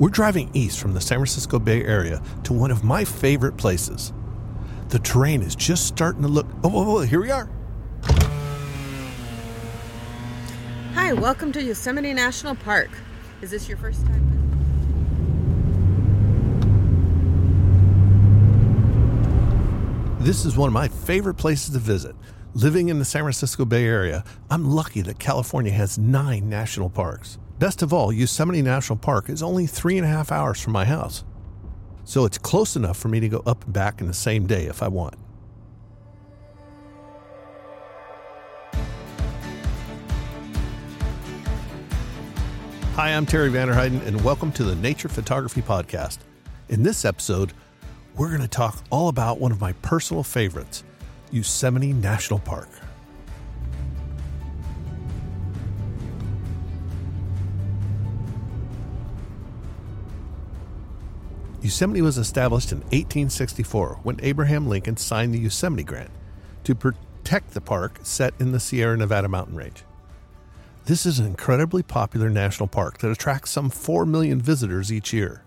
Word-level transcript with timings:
We're 0.00 0.08
driving 0.08 0.48
east 0.54 0.80
from 0.80 0.94
the 0.94 1.00
San 1.02 1.18
Francisco 1.18 1.58
Bay 1.58 1.84
Area 1.84 2.22
to 2.44 2.54
one 2.54 2.70
of 2.70 2.82
my 2.82 3.04
favorite 3.04 3.58
places. 3.58 4.14
The 4.88 4.98
terrain 4.98 5.42
is 5.42 5.54
just 5.54 5.86
starting 5.86 6.22
to 6.22 6.28
look. 6.28 6.46
Oh, 6.64 6.70
oh, 6.72 6.96
oh 6.96 7.00
here 7.02 7.20
we 7.20 7.30
are. 7.30 7.50
Hi, 10.94 11.12
welcome 11.12 11.52
to 11.52 11.62
Yosemite 11.62 12.14
National 12.14 12.54
Park. 12.54 12.88
Is 13.42 13.50
this 13.50 13.68
your 13.68 13.76
first 13.76 14.06
time? 14.06 14.26
This 20.20 20.46
is 20.46 20.56
one 20.56 20.68
of 20.68 20.72
my 20.72 20.88
favorite 20.88 21.34
places 21.34 21.74
to 21.74 21.78
visit. 21.78 22.16
Living 22.54 22.88
in 22.88 22.98
the 22.98 23.04
San 23.04 23.20
Francisco 23.20 23.66
Bay 23.66 23.84
Area, 23.84 24.24
I'm 24.48 24.64
lucky 24.64 25.02
that 25.02 25.18
California 25.18 25.72
has 25.72 25.98
nine 25.98 26.48
national 26.48 26.88
parks. 26.88 27.36
Best 27.60 27.82
of 27.82 27.92
all, 27.92 28.10
Yosemite 28.10 28.62
National 28.62 28.96
Park 28.96 29.28
is 29.28 29.42
only 29.42 29.66
three 29.66 29.98
and 29.98 30.06
a 30.06 30.08
half 30.08 30.32
hours 30.32 30.58
from 30.58 30.72
my 30.72 30.86
house. 30.86 31.24
So 32.04 32.24
it's 32.24 32.38
close 32.38 32.74
enough 32.74 32.96
for 32.96 33.08
me 33.08 33.20
to 33.20 33.28
go 33.28 33.42
up 33.44 33.64
and 33.64 33.72
back 33.74 34.00
in 34.00 34.06
the 34.06 34.14
same 34.14 34.46
day 34.46 34.64
if 34.64 34.82
I 34.82 34.88
want. 34.88 35.14
Hi, 42.94 43.10
I'm 43.10 43.26
Terry 43.26 43.50
Vanderheiden, 43.50 44.06
and 44.06 44.24
welcome 44.24 44.52
to 44.52 44.64
the 44.64 44.76
Nature 44.76 45.10
Photography 45.10 45.60
Podcast. 45.60 46.20
In 46.70 46.82
this 46.82 47.04
episode, 47.04 47.52
we're 48.16 48.30
going 48.30 48.40
to 48.40 48.48
talk 48.48 48.82
all 48.88 49.08
about 49.08 49.38
one 49.38 49.52
of 49.52 49.60
my 49.60 49.74
personal 49.74 50.22
favorites, 50.22 50.82
Yosemite 51.30 51.92
National 51.92 52.38
Park. 52.38 52.70
Yosemite 61.70 62.02
was 62.02 62.18
established 62.18 62.72
in 62.72 62.78
1864 62.78 64.00
when 64.02 64.18
Abraham 64.24 64.66
Lincoln 64.66 64.96
signed 64.96 65.32
the 65.32 65.38
Yosemite 65.38 65.84
Grant 65.84 66.10
to 66.64 66.74
protect 66.74 67.52
the 67.52 67.60
park 67.60 68.00
set 68.02 68.34
in 68.40 68.50
the 68.50 68.58
Sierra 68.58 68.96
Nevada 68.96 69.28
mountain 69.28 69.54
range. 69.54 69.84
This 70.86 71.06
is 71.06 71.20
an 71.20 71.26
incredibly 71.26 71.84
popular 71.84 72.28
national 72.28 72.66
park 72.66 72.98
that 72.98 73.12
attracts 73.12 73.52
some 73.52 73.70
4 73.70 74.04
million 74.04 74.40
visitors 74.40 74.92
each 74.92 75.12
year. 75.12 75.44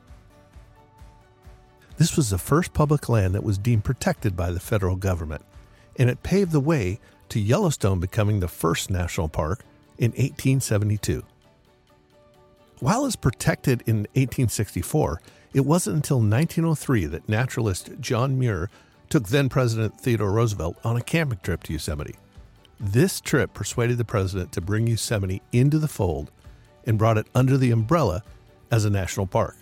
This 1.98 2.16
was 2.16 2.30
the 2.30 2.38
first 2.38 2.74
public 2.74 3.10
land 3.10 3.36
that 3.36 3.44
was 3.44 3.58
deemed 3.58 3.84
protected 3.84 4.38
by 4.38 4.52
the 4.52 4.62
federal 4.62 4.96
government, 4.96 5.44
and 5.98 6.10
it 6.10 6.24
paved 6.24 6.54
the 6.54 6.62
way 6.62 7.02
to 7.28 7.40
Yellowstone 7.42 8.00
becoming 8.00 8.40
the 8.40 8.48
first 8.48 8.90
national 8.90 9.28
park 9.28 9.66
in 9.98 10.12
1872. 10.12 11.22
While 12.80 13.06
it's 13.06 13.18
protected 13.18 13.84
in 13.86 14.08
1864, 14.14 15.22
it 15.54 15.66
wasn't 15.66 15.96
until 15.96 16.18
1903 16.18 17.06
that 17.08 17.30
naturalist 17.30 17.92
John 18.00 18.40
Muir 18.40 18.70
took 19.10 19.28
then 19.28 19.50
President 19.50 20.00
Theodore 20.00 20.32
Roosevelt 20.32 20.78
on 20.84 20.98
a 20.98 21.02
camping 21.02 21.40
trip 21.44 21.64
to 21.64 21.74
Yosemite. 21.74 22.16
This 22.80 23.22
trip 23.22 23.54
persuaded 23.54 23.98
the 23.98 24.06
president 24.06 24.52
to 24.54 24.62
bring 24.62 24.88
Yosemite 24.88 25.42
into 25.52 25.78
the 25.78 25.88
fold 25.88 26.32
and 26.86 26.98
brought 26.98 27.18
it 27.18 27.28
under 27.36 27.58
the 27.58 27.72
umbrella 27.72 28.24
as 28.72 28.86
a 28.86 28.90
national 28.90 29.28
park, 29.28 29.56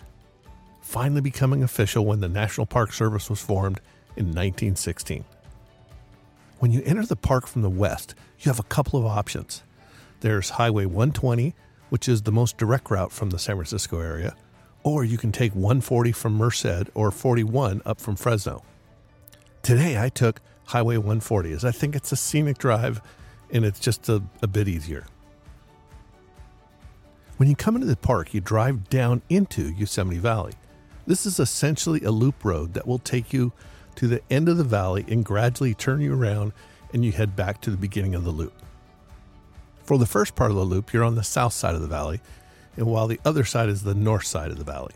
finally 0.81 1.21
becoming 1.21 1.63
official 1.63 2.05
when 2.05 2.21
the 2.21 2.29
National 2.29 2.65
Park 2.65 2.93
Service 2.93 3.29
was 3.29 3.41
formed 3.41 3.81
in 4.15 4.27
1916. 4.27 5.25
When 6.59 6.71
you 6.71 6.81
enter 6.85 7.05
the 7.05 7.15
park 7.15 7.47
from 7.47 7.61
the 7.61 7.69
west, 7.69 8.15
you 8.39 8.49
have 8.49 8.59
a 8.59 8.63
couple 8.63 8.99
of 8.99 9.05
options. 9.05 9.63
There's 10.21 10.51
Highway 10.51 10.85
120, 10.85 11.53
which 11.89 12.07
is 12.07 12.21
the 12.21 12.31
most 12.31 12.57
direct 12.57 12.89
route 12.89 13.11
from 13.11 13.31
the 13.31 13.39
San 13.39 13.55
Francisco 13.57 13.99
area, 13.99 14.35
or 14.83 15.03
you 15.03 15.17
can 15.17 15.31
take 15.31 15.53
140 15.53 16.11
from 16.11 16.33
Merced 16.33 16.89
or 16.93 17.11
41 17.11 17.81
up 17.85 17.99
from 17.99 18.15
Fresno. 18.15 18.63
Today 19.61 20.01
I 20.01 20.09
took 20.09 20.41
Highway 20.65 20.97
140 20.97 21.51
as 21.51 21.65
I 21.65 21.71
think 21.71 21.95
it's 21.95 22.11
a 22.11 22.15
scenic 22.15 22.57
drive 22.57 23.01
and 23.51 23.65
it's 23.65 23.79
just 23.79 24.09
a, 24.09 24.23
a 24.41 24.47
bit 24.47 24.67
easier. 24.67 25.05
When 27.37 27.49
you 27.49 27.55
come 27.55 27.75
into 27.75 27.87
the 27.87 27.95
park, 27.95 28.33
you 28.33 28.41
drive 28.41 28.89
down 28.89 29.21
into 29.29 29.71
Yosemite 29.73 30.19
Valley. 30.19 30.53
This 31.07 31.25
is 31.25 31.39
essentially 31.39 32.01
a 32.01 32.11
loop 32.11 32.45
road 32.45 32.73
that 32.75 32.87
will 32.87 32.99
take 32.99 33.33
you 33.33 33.51
to 33.95 34.07
the 34.07 34.21
end 34.29 34.47
of 34.47 34.57
the 34.57 34.63
valley 34.63 35.05
and 35.07 35.25
gradually 35.25 35.73
turn 35.73 36.01
you 36.01 36.13
around 36.13 36.53
and 36.93 37.03
you 37.03 37.11
head 37.11 37.35
back 37.35 37.59
to 37.61 37.71
the 37.71 37.77
beginning 37.77 38.15
of 38.15 38.23
the 38.23 38.31
loop. 38.31 38.53
For 39.83 39.97
the 39.97 40.05
first 40.05 40.35
part 40.35 40.51
of 40.51 40.57
the 40.57 40.63
loop, 40.63 40.93
you're 40.93 41.03
on 41.03 41.15
the 41.15 41.23
south 41.23 41.53
side 41.53 41.75
of 41.75 41.81
the 41.81 41.87
valley 41.87 42.21
and 42.81 42.89
while 42.89 43.07
the 43.07 43.19
other 43.23 43.45
side 43.45 43.69
is 43.69 43.83
the 43.83 43.93
north 43.93 44.25
side 44.25 44.49
of 44.49 44.57
the 44.57 44.63
valley. 44.63 44.93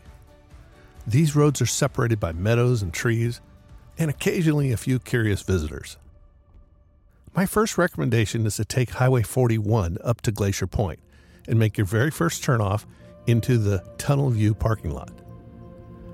These 1.06 1.36
roads 1.36 1.62
are 1.62 1.66
separated 1.66 2.18
by 2.18 2.32
meadows 2.32 2.82
and 2.82 2.92
trees, 2.92 3.40
and 3.96 4.10
occasionally 4.10 4.72
a 4.72 4.76
few 4.76 4.98
curious 4.98 5.42
visitors. 5.42 5.96
My 7.32 7.46
first 7.46 7.78
recommendation 7.78 8.44
is 8.44 8.56
to 8.56 8.64
take 8.64 8.90
Highway 8.90 9.22
41 9.22 9.98
up 10.02 10.20
to 10.22 10.32
Glacier 10.32 10.66
Point 10.66 10.98
and 11.46 11.60
make 11.60 11.78
your 11.78 11.86
very 11.86 12.10
first 12.10 12.42
turnoff 12.42 12.86
into 13.28 13.56
the 13.56 13.84
Tunnel 13.98 14.30
View 14.30 14.52
parking 14.52 14.90
lot. 14.90 15.12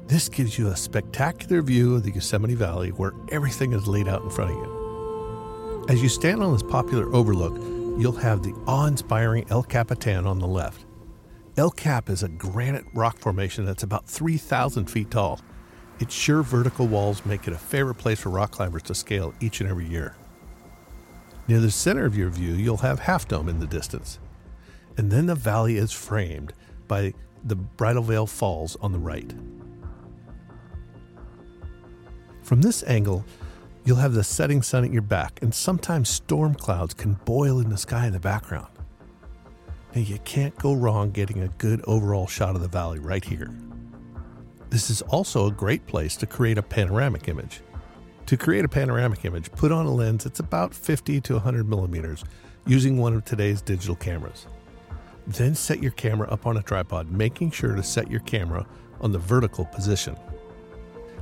This 0.08 0.28
gives 0.28 0.58
you 0.58 0.68
a 0.68 0.76
spectacular 0.76 1.62
view 1.62 1.94
of 1.94 2.02
the 2.02 2.10
Yosemite 2.10 2.54
Valley 2.54 2.90
where 2.90 3.12
everything 3.30 3.72
is 3.72 3.88
laid 3.88 4.08
out 4.08 4.22
in 4.22 4.30
front 4.30 4.50
of 4.50 4.56
you. 4.58 5.86
As 5.88 6.02
you 6.02 6.10
stand 6.10 6.42
on 6.42 6.52
this 6.52 6.62
popular 6.62 7.10
overlook, 7.14 7.56
you'll 7.98 8.12
have 8.12 8.42
the 8.42 8.52
awe 8.66 8.86
inspiring 8.86 9.46
El 9.48 9.62
Capitan 9.62 10.26
on 10.26 10.38
the 10.38 10.46
left 10.46 10.84
El 11.58 11.70
Cap 11.70 12.08
is 12.08 12.22
a 12.22 12.30
granite 12.30 12.86
rock 12.94 13.18
formation 13.18 13.66
that's 13.66 13.82
about 13.82 14.06
3,000 14.06 14.86
feet 14.86 15.10
tall. 15.10 15.38
Its 16.00 16.14
sheer 16.14 16.42
vertical 16.42 16.86
walls 16.86 17.26
make 17.26 17.46
it 17.46 17.52
a 17.52 17.58
favorite 17.58 17.96
place 17.96 18.20
for 18.20 18.30
rock 18.30 18.52
climbers 18.52 18.84
to 18.84 18.94
scale 18.94 19.34
each 19.38 19.60
and 19.60 19.68
every 19.68 19.86
year. 19.86 20.16
Near 21.48 21.60
the 21.60 21.70
center 21.70 22.06
of 22.06 22.16
your 22.16 22.30
view, 22.30 22.54
you'll 22.54 22.78
have 22.78 23.00
Half 23.00 23.28
Dome 23.28 23.50
in 23.50 23.58
the 23.58 23.66
distance. 23.66 24.18
And 24.96 25.10
then 25.10 25.26
the 25.26 25.34
valley 25.34 25.76
is 25.76 25.92
framed 25.92 26.54
by 26.88 27.12
the 27.44 27.56
Bridal 27.56 28.02
Veil 28.02 28.26
Falls 28.26 28.76
on 28.76 28.92
the 28.92 28.98
right. 28.98 29.34
From 32.42 32.62
this 32.62 32.82
angle, 32.84 33.26
you'll 33.84 33.96
have 33.96 34.14
the 34.14 34.24
setting 34.24 34.62
sun 34.62 34.84
at 34.84 34.92
your 34.92 35.02
back, 35.02 35.38
and 35.42 35.54
sometimes 35.54 36.08
storm 36.08 36.54
clouds 36.54 36.94
can 36.94 37.14
boil 37.26 37.60
in 37.60 37.68
the 37.68 37.76
sky 37.76 38.06
in 38.06 38.14
the 38.14 38.20
background 38.20 38.71
and 39.94 40.08
you 40.08 40.18
can't 40.20 40.56
go 40.58 40.74
wrong 40.74 41.10
getting 41.10 41.42
a 41.42 41.48
good 41.48 41.82
overall 41.86 42.26
shot 42.26 42.54
of 42.54 42.62
the 42.62 42.68
valley 42.68 42.98
right 42.98 43.24
here. 43.24 43.50
This 44.70 44.88
is 44.88 45.02
also 45.02 45.46
a 45.46 45.52
great 45.52 45.86
place 45.86 46.16
to 46.16 46.26
create 46.26 46.56
a 46.56 46.62
panoramic 46.62 47.28
image. 47.28 47.60
To 48.26 48.36
create 48.36 48.64
a 48.64 48.68
panoramic 48.68 49.24
image, 49.24 49.52
put 49.52 49.72
on 49.72 49.84
a 49.84 49.92
lens 49.92 50.24
that's 50.24 50.40
about 50.40 50.74
50 50.74 51.20
to 51.20 51.34
100 51.34 51.68
millimeters 51.68 52.24
using 52.66 52.96
one 52.96 53.14
of 53.14 53.24
today's 53.24 53.60
digital 53.60 53.96
cameras. 53.96 54.46
Then 55.26 55.54
set 55.54 55.82
your 55.82 55.92
camera 55.92 56.28
up 56.28 56.46
on 56.46 56.56
a 56.56 56.62
tripod, 56.62 57.10
making 57.10 57.50
sure 57.50 57.74
to 57.74 57.82
set 57.82 58.10
your 58.10 58.20
camera 58.20 58.66
on 59.00 59.12
the 59.12 59.18
vertical 59.18 59.66
position. 59.66 60.16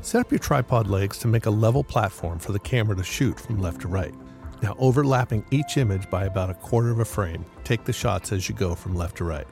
Set 0.01 0.21
up 0.21 0.31
your 0.31 0.39
tripod 0.39 0.87
legs 0.87 1.19
to 1.19 1.29
make 1.29 1.47
a 1.47 1.51
level 1.51 1.83
platform 1.83 2.39
for 2.39 2.53
the 2.53 2.59
camera 2.59 2.97
to 2.97 3.05
shoot 3.05 3.39
from 3.39 3.61
left 3.61 3.81
to 3.83 3.89
right. 3.89 4.15
Now, 4.63 4.77
overlapping 4.79 5.45
each 5.51 5.79
image 5.79 6.11
by 6.11 6.27
about 6.27 6.51
a 6.51 6.55
quarter 6.55 6.91
of 6.91 6.99
a 6.99 7.05
frame, 7.05 7.45
take 7.65 7.85
the 7.85 7.93
shots 7.93 8.31
as 8.31 8.49
you 8.49 8.55
go 8.55 8.75
from 8.75 8.95
left 8.95 9.17
to 9.17 9.25
right. 9.25 9.47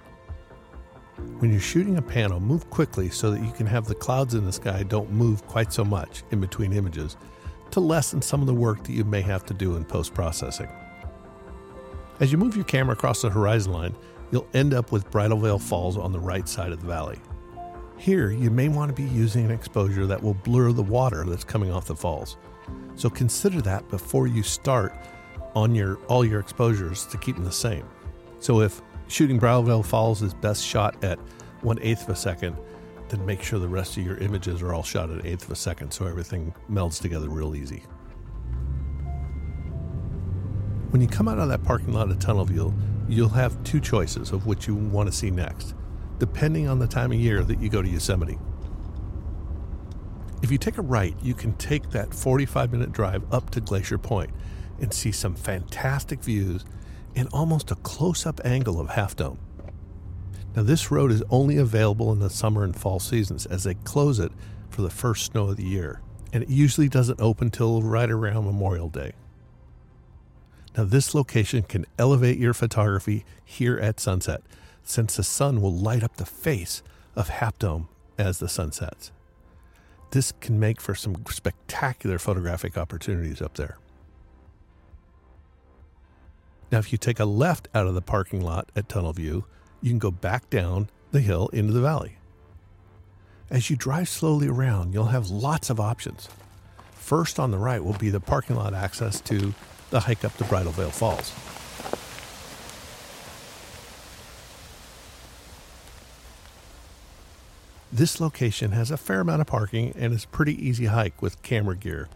When 1.38 1.50
you're 1.50 1.60
shooting 1.60 1.96
a 1.96 2.02
panel, 2.02 2.40
move 2.40 2.68
quickly 2.68 3.08
so 3.08 3.30
that 3.30 3.42
you 3.42 3.50
can 3.52 3.66
have 3.66 3.86
the 3.86 3.94
clouds 3.94 4.34
in 4.34 4.44
the 4.44 4.52
sky 4.52 4.82
don't 4.82 5.10
move 5.10 5.46
quite 5.46 5.72
so 5.72 5.84
much 5.84 6.22
in 6.30 6.40
between 6.40 6.72
images 6.72 7.16
to 7.70 7.80
lessen 7.80 8.22
some 8.22 8.40
of 8.40 8.46
the 8.46 8.54
work 8.54 8.84
that 8.84 8.92
you 8.92 9.04
may 9.04 9.20
have 9.22 9.44
to 9.46 9.54
do 9.54 9.76
in 9.76 9.84
post 9.84 10.14
processing. 10.14 10.68
As 12.20 12.30
you 12.30 12.38
move 12.38 12.54
your 12.54 12.64
camera 12.64 12.92
across 12.92 13.22
the 13.22 13.30
horizon 13.30 13.72
line, 13.72 13.96
you'll 14.30 14.48
end 14.54 14.74
up 14.74 14.92
with 14.92 15.10
Bridal 15.10 15.38
Veil 15.38 15.58
Falls 15.58 15.96
on 15.96 16.12
the 16.12 16.18
right 16.18 16.48
side 16.48 16.72
of 16.72 16.80
the 16.80 16.86
valley. 16.86 17.18
Here, 17.96 18.30
you 18.30 18.50
may 18.50 18.68
want 18.68 18.94
to 18.94 19.02
be 19.02 19.08
using 19.08 19.44
an 19.44 19.50
exposure 19.50 20.06
that 20.06 20.22
will 20.22 20.34
blur 20.34 20.72
the 20.72 20.82
water 20.82 21.24
that's 21.24 21.44
coming 21.44 21.72
off 21.72 21.86
the 21.86 21.96
falls. 21.96 22.36
So 22.96 23.08
consider 23.08 23.60
that 23.62 23.88
before 23.88 24.26
you 24.26 24.42
start 24.42 24.94
on 25.54 25.74
your 25.74 25.96
all 26.08 26.24
your 26.24 26.40
exposures 26.40 27.06
to 27.06 27.18
keep 27.18 27.36
them 27.36 27.44
the 27.44 27.52
same. 27.52 27.88
So 28.40 28.60
if 28.60 28.82
shooting 29.08 29.40
Veil 29.40 29.82
Falls 29.82 30.22
is 30.22 30.34
best 30.34 30.64
shot 30.64 31.02
at 31.04 31.18
one 31.62 31.78
eighth 31.80 32.02
of 32.04 32.10
a 32.10 32.16
second, 32.16 32.56
then 33.08 33.24
make 33.24 33.42
sure 33.42 33.58
the 33.58 33.68
rest 33.68 33.96
of 33.96 34.04
your 34.04 34.18
images 34.18 34.62
are 34.62 34.74
all 34.74 34.82
shot 34.82 35.10
at 35.10 35.24
eighth 35.24 35.44
of 35.44 35.50
a 35.50 35.56
second 35.56 35.92
so 35.92 36.06
everything 36.06 36.54
melds 36.70 37.00
together 37.00 37.28
real 37.28 37.54
easy. 37.54 37.82
When 40.90 41.02
you 41.02 41.08
come 41.08 41.28
out 41.28 41.38
of 41.38 41.48
that 41.48 41.62
parking 41.64 41.92
lot 41.92 42.10
of 42.10 42.18
Tunnel 42.18 42.44
View, 42.44 42.74
you'll 43.08 43.28
have 43.28 43.62
two 43.62 43.80
choices 43.80 44.32
of 44.32 44.46
which 44.46 44.66
you 44.66 44.74
want 44.74 45.08
to 45.08 45.14
see 45.14 45.30
next, 45.30 45.74
depending 46.18 46.68
on 46.68 46.78
the 46.78 46.86
time 46.86 47.12
of 47.12 47.18
year 47.18 47.42
that 47.44 47.60
you 47.60 47.68
go 47.68 47.82
to 47.82 47.88
Yosemite. 47.88 48.38
If 50.40 50.52
you 50.52 50.58
take 50.58 50.78
a 50.78 50.82
right, 50.82 51.16
you 51.20 51.34
can 51.34 51.54
take 51.54 51.90
that 51.90 52.14
45 52.14 52.72
minute 52.72 52.92
drive 52.92 53.22
up 53.32 53.50
to 53.50 53.60
Glacier 53.60 53.98
Point 53.98 54.30
and 54.80 54.92
see 54.92 55.10
some 55.10 55.34
fantastic 55.34 56.22
views 56.22 56.64
and 57.16 57.28
almost 57.32 57.70
a 57.70 57.76
close 57.76 58.24
up 58.24 58.40
angle 58.44 58.78
of 58.80 58.90
Half 58.90 59.16
Dome. 59.16 59.38
Now, 60.54 60.62
this 60.62 60.90
road 60.90 61.10
is 61.10 61.22
only 61.30 61.56
available 61.56 62.12
in 62.12 62.20
the 62.20 62.30
summer 62.30 62.62
and 62.64 62.74
fall 62.74 63.00
seasons 63.00 63.46
as 63.46 63.64
they 63.64 63.74
close 63.74 64.18
it 64.18 64.32
for 64.70 64.82
the 64.82 64.90
first 64.90 65.26
snow 65.26 65.48
of 65.48 65.56
the 65.56 65.64
year, 65.64 66.00
and 66.32 66.42
it 66.42 66.48
usually 66.48 66.88
doesn't 66.88 67.20
open 67.20 67.50
till 67.50 67.82
right 67.82 68.10
around 68.10 68.44
Memorial 68.44 68.88
Day. 68.88 69.12
Now, 70.76 70.84
this 70.84 71.14
location 71.14 71.62
can 71.62 71.86
elevate 71.98 72.38
your 72.38 72.54
photography 72.54 73.24
here 73.44 73.78
at 73.78 73.98
sunset, 74.00 74.42
since 74.84 75.16
the 75.16 75.24
sun 75.24 75.60
will 75.60 75.74
light 75.74 76.04
up 76.04 76.16
the 76.16 76.26
face 76.26 76.82
of 77.16 77.28
Half 77.28 77.58
Dome 77.58 77.88
as 78.16 78.38
the 78.38 78.48
sun 78.48 78.72
sets. 78.72 79.10
This 80.10 80.32
can 80.40 80.58
make 80.58 80.80
for 80.80 80.94
some 80.94 81.24
spectacular 81.28 82.18
photographic 82.18 82.78
opportunities 82.78 83.42
up 83.42 83.54
there. 83.54 83.78
Now, 86.70 86.78
if 86.78 86.92
you 86.92 86.98
take 86.98 87.18
a 87.18 87.24
left 87.24 87.68
out 87.74 87.86
of 87.86 87.94
the 87.94 88.02
parking 88.02 88.42
lot 88.42 88.70
at 88.76 88.88
Tunnel 88.88 89.12
View, 89.12 89.44
you 89.80 89.90
can 89.90 89.98
go 89.98 90.10
back 90.10 90.50
down 90.50 90.90
the 91.12 91.20
hill 91.20 91.48
into 91.48 91.72
the 91.72 91.80
valley. 91.80 92.16
As 93.50 93.70
you 93.70 93.76
drive 93.76 94.08
slowly 94.08 94.48
around, 94.48 94.92
you'll 94.92 95.06
have 95.06 95.30
lots 95.30 95.70
of 95.70 95.80
options. 95.80 96.28
First 96.92 97.38
on 97.38 97.50
the 97.50 97.58
right 97.58 97.82
will 97.82 97.94
be 97.94 98.10
the 98.10 98.20
parking 98.20 98.56
lot 98.56 98.74
access 98.74 99.20
to 99.22 99.54
the 99.90 100.00
hike 100.00 100.24
up 100.24 100.36
to 100.36 100.44
Bridal 100.44 100.72
Veil 100.72 100.90
Falls. 100.90 101.32
This 107.92 108.20
location 108.20 108.72
has 108.72 108.90
a 108.90 108.98
fair 108.98 109.20
amount 109.20 109.40
of 109.40 109.46
parking 109.46 109.94
and 109.96 110.12
is 110.12 110.24
a 110.24 110.28
pretty 110.28 110.54
easy 110.66 110.86
hike 110.86 111.22
with 111.22 111.42
camera 111.42 111.76
gear. 111.76 112.08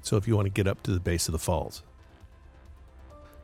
So 0.00 0.16
if 0.16 0.28
you 0.28 0.36
want 0.36 0.46
to 0.46 0.50
get 0.50 0.68
up 0.68 0.82
to 0.84 0.92
the 0.92 1.00
base 1.00 1.26
of 1.26 1.32
the 1.32 1.38
falls. 1.38 1.82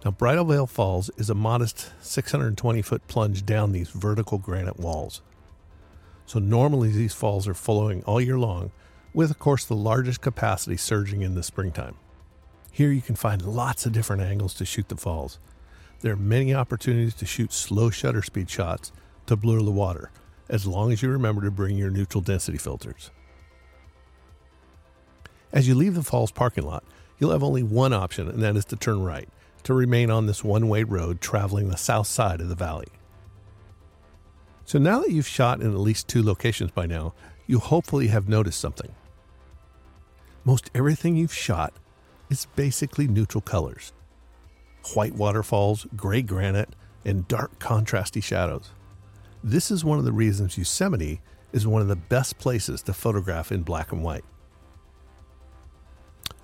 Now, 0.05 0.11
Bridal 0.11 0.45
Veil 0.45 0.67
Falls 0.67 1.11
is 1.17 1.31
a 1.31 1.35
modest 1.35 1.91
620 2.03 2.83
foot 2.83 3.07
plunge 3.09 3.47
down 3.47 3.73
these 3.73 3.89
vertical 3.89 4.37
granite 4.37 4.79
walls. 4.79 5.23
So, 6.27 6.39
normally 6.39 6.91
these 6.91 7.15
falls 7.15 7.49
are 7.49 7.55
flowing 7.55 8.03
all 8.05 8.21
year 8.21 8.39
long, 8.39 8.71
with, 9.15 9.31
of 9.31 9.39
course, 9.39 9.65
the 9.65 9.75
largest 9.75 10.21
capacity 10.21 10.77
surging 10.77 11.23
in 11.23 11.35
the 11.35 11.43
springtime. 11.43 11.95
Here 12.71 12.93
you 12.93 13.01
can 13.01 13.15
find 13.15 13.41
lots 13.43 13.87
of 13.87 13.93
different 13.93 14.23
angles 14.23 14.53
to 14.55 14.67
shoot 14.67 14.89
the 14.89 14.97
falls. 14.97 15.39
There 16.01 16.13
are 16.13 16.17
many 16.17 16.55
opportunities 16.55 17.15
to 17.15 17.27
shoot 17.27 17.53
slow 17.53 17.89
shutter 17.89 18.23
speed 18.23 18.51
shots 18.51 18.93
to 19.27 19.37
blur 19.37 19.63
the 19.63 19.71
water, 19.71 20.11
as 20.49 20.67
long 20.67 20.93
as 20.93 21.03
you 21.03 21.09
remember 21.09 21.43
to 21.43 21.51
bring 21.51 21.77
your 21.77 21.91
neutral 21.91 22.21
density 22.21 22.59
filters. 22.59 23.11
As 25.53 25.69
you 25.69 25.75
leave 25.75 25.95
the 25.95 26.03
falls 26.03 26.33
parking 26.33 26.65
lot, 26.65 26.85
you'll 27.19 27.31
have 27.33 27.43
only 27.43 27.63
one 27.63 27.93
option, 27.93 28.29
and 28.29 28.43
that 28.43 28.57
is 28.57 28.65
to 28.67 28.77
turn 28.77 29.03
right 29.03 29.29
to 29.63 29.73
remain 29.73 30.11
on 30.11 30.27
this 30.27 30.45
one 30.45 30.69
way 30.69 30.83
road 30.83 31.21
traveling 31.21 31.69
the 31.69 31.77
south 31.77 32.07
side 32.07 32.41
of 32.41 32.49
the 32.49 32.55
valley. 32.55 32.89
So 34.65 34.79
now 34.79 35.01
that 35.01 35.11
you've 35.11 35.27
shot 35.27 35.61
in 35.61 35.73
at 35.73 35.79
least 35.79 36.09
two 36.09 36.23
locations 36.23 36.71
by 36.71 36.87
now, 36.87 37.15
you 37.47 37.59
hopefully 37.59 38.09
have 38.09 38.29
noticed 38.29 38.61
something. 38.61 38.95
Most 40.45 40.71
everything 40.75 41.17
you've 41.17 41.35
shot 41.35 41.75
is 42.31 42.47
basically 42.57 43.07
neutral 43.07 43.43
colors 43.43 43.93
white 44.93 45.15
waterfalls, 45.15 45.87
gray 45.97 46.21
granite, 46.21 46.69
and 47.07 47.27
dark 47.27 47.59
contrasty 47.59 48.23
shadows. 48.23 48.71
This 49.47 49.71
is 49.71 49.85
one 49.85 49.99
of 49.99 50.07
the 50.07 50.13
reasons 50.13 50.57
Yosemite 50.57 51.21
is 51.53 51.67
one 51.67 51.83
of 51.83 51.89
the 51.89 51.97
best 51.97 52.39
places 52.39 52.81
to 52.85 52.95
photograph 52.95 53.53
in 53.53 53.63
black 53.63 53.93
and 53.93 54.03
white. 54.03 54.25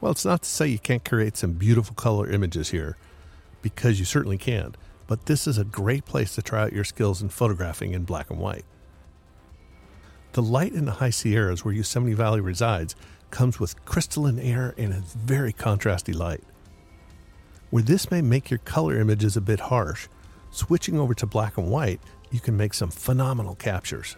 Well, 0.02 0.12
it's 0.12 0.26
not 0.26 0.43
to 0.43 0.49
say 0.50 0.67
you 0.69 0.79
can't 0.79 1.02
create 1.02 1.38
some 1.38 1.52
beautiful 1.52 1.94
color 1.94 2.31
images 2.31 2.69
here, 2.69 2.99
because 3.62 3.99
you 3.99 4.05
certainly 4.05 4.37
can. 4.37 4.75
But 5.06 5.25
this 5.25 5.47
is 5.47 5.56
a 5.56 5.64
great 5.64 6.05
place 6.05 6.35
to 6.35 6.43
try 6.43 6.61
out 6.61 6.75
your 6.75 6.85
skills 6.85 7.23
in 7.23 7.31
photographing 7.31 7.94
in 7.94 8.05
black 8.05 8.29
and 8.29 8.38
white. 8.38 8.67
The 10.32 10.43
light 10.43 10.75
in 10.75 10.85
the 10.85 10.93
high 10.93 11.08
Sierras 11.08 11.64
where 11.64 11.73
Yosemite 11.73 12.12
Valley 12.12 12.43
resides 12.43 12.94
comes 13.31 13.58
with 13.58 13.82
crystalline 13.87 14.38
air 14.38 14.75
and 14.76 14.93
a 14.93 15.03
very 15.17 15.55
contrasty 15.55 16.14
light. 16.14 16.44
Where 17.70 17.82
this 17.82 18.11
may 18.11 18.20
make 18.20 18.50
your 18.50 18.58
color 18.58 19.00
images 19.00 19.38
a 19.38 19.41
bit 19.41 19.61
harsh, 19.61 20.08
switching 20.50 20.99
over 20.99 21.14
to 21.14 21.25
black 21.25 21.56
and 21.56 21.70
white, 21.70 22.00
you 22.31 22.41
can 22.41 22.56
make 22.56 22.75
some 22.75 22.91
phenomenal 22.91 23.55
captures. 23.55 24.17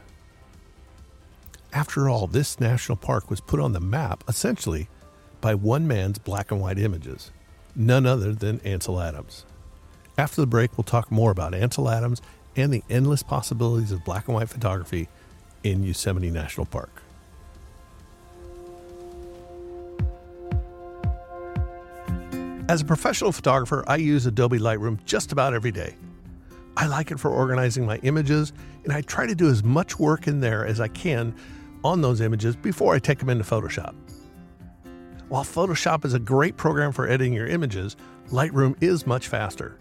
After 1.73 2.09
all, 2.09 2.27
this 2.27 2.61
national 2.61 2.97
park 2.97 3.31
was 3.31 3.41
put 3.41 3.61
on 3.61 3.73
the 3.73 3.81
map 3.81 4.25
essentially 4.29 4.89
by 5.41 5.55
one 5.55 5.87
man's 5.87 6.19
black 6.19 6.51
and 6.51 6.61
white 6.61 6.79
images 6.79 7.31
none 7.75 8.07
other 8.07 8.33
than 8.33 8.61
Ansel 8.61 9.01
Adams. 9.01 9.45
After 10.19 10.41
the 10.41 10.47
break, 10.47 10.77
we'll 10.77 10.85
talk 10.85 11.11
more 11.11 11.31
about 11.31 11.55
Ansel 11.55 11.89
Adams 11.89 12.21
and 12.55 12.73
the 12.73 12.83
endless 12.91 13.23
possibilities 13.23 13.93
of 13.93 14.05
black 14.05 14.29
and 14.29 14.35
white 14.35 14.49
photography 14.49 15.09
in 15.65 15.83
Yosemite 15.83 16.31
National 16.31 16.67
Park. 16.67 17.03
As 22.69 22.81
a 22.81 22.85
professional 22.85 23.33
photographer, 23.33 23.85
I 23.87 23.97
use 23.97 24.25
Adobe 24.27 24.59
Lightroom 24.59 25.05
just 25.05 25.33
about 25.33 25.53
every 25.53 25.73
day. 25.73 25.95
I 26.83 26.87
like 26.87 27.13
it 27.13 27.21
for 27.21 27.31
organizing 27.31 27.87
my 27.87 27.99
images, 27.99 28.53
and 28.83 28.93
I 28.93 29.03
try 29.03 29.25
to 29.25 29.37
do 29.37 29.49
as 29.49 29.63
much 29.63 30.01
work 30.01 30.27
in 30.27 30.41
there 30.41 30.67
as 30.67 30.81
I 30.81 30.89
can 30.89 31.33
on 31.85 32.01
those 32.01 32.21
images 32.21 32.57
before 32.57 32.93
I 32.93 32.99
take 32.99 33.21
them 33.21 33.29
into 33.29 33.45
Photoshop. 33.45 33.95
While 35.29 35.45
Photoshop 35.45 36.05
is 36.05 36.13
a 36.13 36.19
great 36.19 36.57
program 36.57 36.91
for 36.91 37.07
editing 37.07 37.35
your 37.35 37.47
images, 37.47 37.95
Lightroom 38.31 38.75
is 38.83 39.07
much 39.07 39.29
faster. 39.29 39.79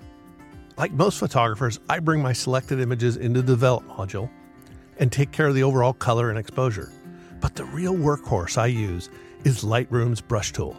Like 0.78 0.92
most 0.92 1.18
photographers, 1.18 1.80
I 1.90 1.98
bring 1.98 2.22
my 2.22 2.34
selected 2.34 2.80
images 2.80 3.18
into 3.18 3.42
the 3.42 3.54
Develop 3.54 3.88
module 3.88 4.30
and 5.00 5.12
take 5.12 5.32
care 5.32 5.48
of 5.48 5.56
the 5.56 5.64
overall 5.64 5.94
color 5.94 6.30
and 6.30 6.38
exposure. 6.38 6.94
But 7.40 7.56
the 7.56 7.66
real 7.66 7.96
workhorse 7.96 8.60
I 8.60 8.68
use 8.68 9.10
is 9.44 9.64
Lightroom's 9.64 10.22
brush 10.22 10.54
tool. 10.54 10.78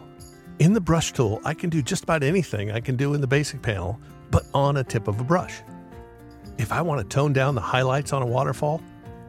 In 0.59 0.71
the 0.71 0.79
brush 0.79 1.11
tool, 1.11 1.41
I 1.43 1.53
can 1.53 1.69
do 1.69 1.81
just 1.81 2.03
about 2.03 2.23
anything 2.23 2.71
I 2.71 2.79
can 2.79 2.95
do 2.95 3.13
in 3.13 3.19
the 3.19 3.27
basic 3.27 3.61
panel, 3.61 3.99
but 4.31 4.45
on 4.53 4.77
a 4.77 4.85
tip 4.85 5.09
of 5.09 5.19
a 5.19 5.25
brush. 5.25 5.61
If 6.57 6.71
I 6.71 6.81
want 6.81 7.01
to 7.01 7.15
tone 7.15 7.33
down 7.33 7.55
the 7.55 7.61
highlights 7.61 8.13
on 8.13 8.21
a 8.21 8.25
waterfall, 8.25 8.81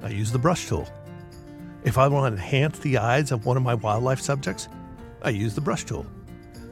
I 0.02 0.10
use 0.10 0.30
the 0.30 0.38
brush 0.38 0.68
tool. 0.68 0.86
If 1.82 1.98
I 1.98 2.08
want 2.08 2.30
to 2.30 2.40
enhance 2.40 2.78
the 2.78 2.98
eyes 2.98 3.32
of 3.32 3.46
one 3.46 3.56
of 3.56 3.62
my 3.62 3.74
wildlife 3.74 4.20
subjects, 4.20 4.68
I 5.22 5.30
use 5.30 5.54
the 5.54 5.60
brush 5.60 5.84
tool. 5.84 6.06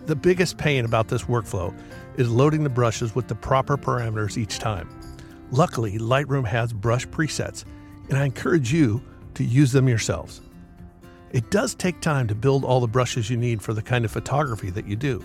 The 0.06 0.16
biggest 0.16 0.58
pain 0.58 0.84
about 0.84 1.08
this 1.08 1.24
workflow 1.24 1.74
is 2.16 2.30
loading 2.30 2.64
the 2.64 2.70
brushes 2.70 3.14
with 3.14 3.28
the 3.28 3.34
proper 3.34 3.76
parameters 3.78 4.36
each 4.36 4.58
time. 4.58 4.88
Luckily, 5.50 5.98
Lightroom 5.98 6.46
has 6.46 6.72
brush 6.72 7.06
presets, 7.06 7.64
and 8.08 8.18
I 8.18 8.24
encourage 8.24 8.72
you 8.72 9.02
to 9.34 9.44
use 9.44 9.72
them 9.72 9.88
yourselves. 9.88 10.42
It 11.30 11.50
does 11.50 11.74
take 11.74 12.00
time 12.00 12.28
to 12.28 12.34
build 12.34 12.64
all 12.64 12.80
the 12.80 12.86
brushes 12.86 13.30
you 13.30 13.38
need 13.38 13.62
for 13.62 13.72
the 13.72 13.80
kind 13.80 14.04
of 14.04 14.10
photography 14.10 14.68
that 14.70 14.86
you 14.86 14.96
do. 14.96 15.24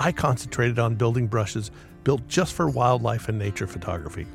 I 0.00 0.10
concentrated 0.10 0.80
on 0.80 0.96
building 0.96 1.28
brushes 1.28 1.70
built 2.02 2.26
just 2.26 2.54
for 2.54 2.68
wildlife 2.68 3.28
and 3.28 3.38
nature 3.38 3.66
photography. 3.66 4.26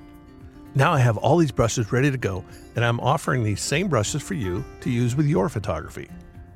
Now 0.76 0.92
I 0.94 1.00
have 1.00 1.18
all 1.18 1.38
these 1.38 1.52
brushes 1.52 1.92
ready 1.92 2.10
to 2.10 2.18
go, 2.18 2.44
and 2.76 2.84
I'm 2.84 3.00
offering 3.00 3.44
these 3.44 3.62
same 3.62 3.88
brushes 3.88 4.24
for 4.24 4.34
you 4.34 4.64
to 4.82 4.90
use 4.90 5.16
with 5.16 5.28
your 5.28 5.48
photography. 5.48 6.10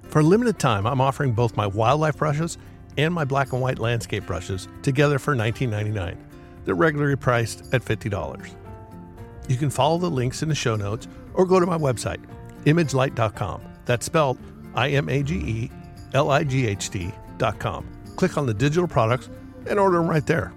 For 0.03 0.19
a 0.19 0.23
limited 0.23 0.57
time, 0.57 0.87
I'm 0.87 1.01
offering 1.01 1.33
both 1.33 1.55
my 1.55 1.67
wildlife 1.67 2.17
brushes 2.17 2.57
and 2.97 3.13
my 3.13 3.25
black 3.25 3.53
and 3.53 3.61
white 3.61 3.77
landscape 3.77 4.25
brushes 4.25 4.67
together 4.81 5.19
for 5.19 5.35
$19.99. 5.35 6.17
They're 6.65 6.73
regularly 6.73 7.15
priced 7.15 7.71
at 7.73 7.85
$50. 7.85 8.51
You 9.47 9.55
can 9.55 9.69
follow 9.69 9.99
the 9.99 10.09
links 10.09 10.41
in 10.41 10.49
the 10.49 10.55
show 10.55 10.75
notes 10.75 11.07
or 11.35 11.45
go 11.45 11.59
to 11.59 11.65
my 11.67 11.77
website, 11.77 12.19
imagelight.com. 12.65 13.61
That's 13.85 14.05
spelled 14.05 14.39
I 14.73 14.89
M 14.89 15.09
A 15.09 15.21
G 15.21 15.35
E 15.35 15.71
L 16.13 16.31
I 16.31 16.43
G 16.43 16.67
H 16.67 16.89
T.com. 16.89 17.87
Click 18.15 18.37
on 18.37 18.47
the 18.47 18.53
digital 18.53 18.87
products 18.87 19.29
and 19.67 19.79
order 19.79 19.97
them 19.97 20.09
right 20.09 20.25
there. 20.25 20.53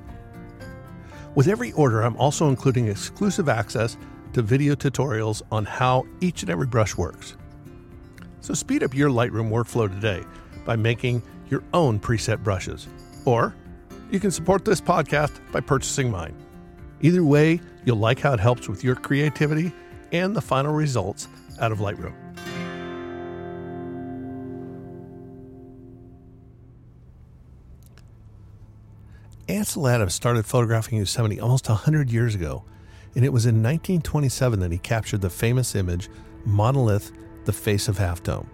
With 1.34 1.46
every 1.46 1.70
order, 1.72 2.02
I'm 2.02 2.16
also 2.16 2.48
including 2.48 2.88
exclusive 2.88 3.48
access 3.48 3.96
to 4.32 4.42
video 4.42 4.74
tutorials 4.74 5.42
on 5.52 5.64
how 5.64 6.04
each 6.20 6.42
and 6.42 6.50
every 6.50 6.66
brush 6.66 6.96
works. 6.96 7.36
So 8.40 8.52
speed 8.54 8.82
up 8.82 8.94
your 8.94 9.10
Lightroom 9.10 9.50
workflow 9.50 9.88
today 9.88 10.24
by 10.64 10.76
making 10.76 11.22
your 11.48 11.62
own 11.72 12.00
preset 12.00 12.42
brushes. 12.42 12.88
Or 13.24 13.54
you 14.10 14.18
can 14.18 14.30
support 14.30 14.64
this 14.64 14.80
podcast 14.80 15.32
by 15.52 15.60
purchasing 15.60 16.10
mine. 16.10 16.34
Either 17.00 17.22
way, 17.22 17.60
you'll 17.84 17.96
like 17.96 18.18
how 18.18 18.32
it 18.32 18.40
helps 18.40 18.68
with 18.68 18.82
your 18.82 18.96
creativity 18.96 19.72
and 20.12 20.34
the 20.34 20.40
final 20.40 20.72
results 20.72 21.28
out 21.60 21.70
of 21.70 21.78
Lightroom. 21.78 22.29
Ansel 29.50 29.88
Adams 29.88 30.14
started 30.14 30.46
photographing 30.46 30.98
Yosemite 30.98 31.40
almost 31.40 31.68
100 31.68 32.08
years 32.08 32.36
ago, 32.36 32.62
and 33.16 33.24
it 33.24 33.32
was 33.32 33.46
in 33.46 33.56
1927 33.56 34.60
that 34.60 34.70
he 34.70 34.78
captured 34.78 35.20
the 35.20 35.30
famous 35.30 35.74
image 35.74 36.08
Monolith 36.44 37.10
the 37.46 37.52
face 37.52 37.88
of 37.88 37.98
Half 37.98 38.22
Dome. 38.22 38.48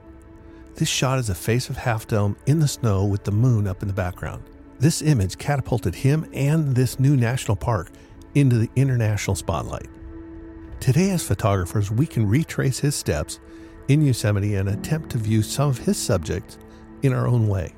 This 0.74 0.88
shot 0.88 1.18
is 1.18 1.28
a 1.28 1.34
face 1.34 1.68
of 1.68 1.76
Half 1.76 2.06
Dome 2.06 2.34
in 2.46 2.60
the 2.60 2.68
snow 2.68 3.04
with 3.04 3.24
the 3.24 3.30
moon 3.30 3.66
up 3.66 3.82
in 3.82 3.88
the 3.88 3.94
background. 3.94 4.44
This 4.78 5.02
image 5.02 5.36
catapulted 5.36 5.94
him 5.94 6.26
and 6.32 6.74
this 6.74 6.98
new 6.98 7.14
national 7.14 7.56
park 7.56 7.90
into 8.34 8.56
the 8.56 8.70
international 8.74 9.34
spotlight. 9.34 9.88
Today, 10.80 11.10
as 11.10 11.22
photographers, 11.22 11.90
we 11.90 12.06
can 12.06 12.26
retrace 12.26 12.78
his 12.78 12.94
steps 12.94 13.38
in 13.88 14.02
Yosemite 14.02 14.54
and 14.54 14.70
attempt 14.70 15.10
to 15.10 15.18
view 15.18 15.42
some 15.42 15.68
of 15.68 15.78
his 15.78 15.98
subjects 15.98 16.58
in 17.02 17.12
our 17.12 17.26
own 17.26 17.48
way. 17.48 17.74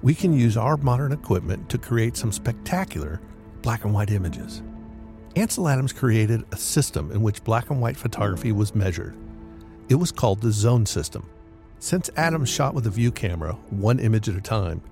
We 0.00 0.14
can 0.14 0.32
use 0.32 0.56
our 0.56 0.76
modern 0.76 1.12
equipment 1.12 1.68
to 1.70 1.78
create 1.78 2.16
some 2.16 2.30
spectacular 2.30 3.20
black 3.62 3.84
and 3.84 3.92
white 3.92 4.12
images. 4.12 4.62
Ansel 5.34 5.68
Adams 5.68 5.92
created 5.92 6.44
a 6.52 6.56
system 6.56 7.10
in 7.10 7.20
which 7.20 7.42
black 7.42 7.70
and 7.70 7.80
white 7.80 7.96
photography 7.96 8.52
was 8.52 8.74
measured. 8.74 9.16
It 9.88 9.96
was 9.96 10.12
called 10.12 10.40
the 10.40 10.52
zone 10.52 10.86
system. 10.86 11.28
Since 11.80 12.10
Adams 12.16 12.48
shot 12.48 12.74
with 12.74 12.86
a 12.86 12.90
view 12.90 13.10
camera, 13.10 13.54
one 13.70 13.98
image 13.98 14.28
at 14.28 14.36
a 14.36 14.40
time, 14.40 14.82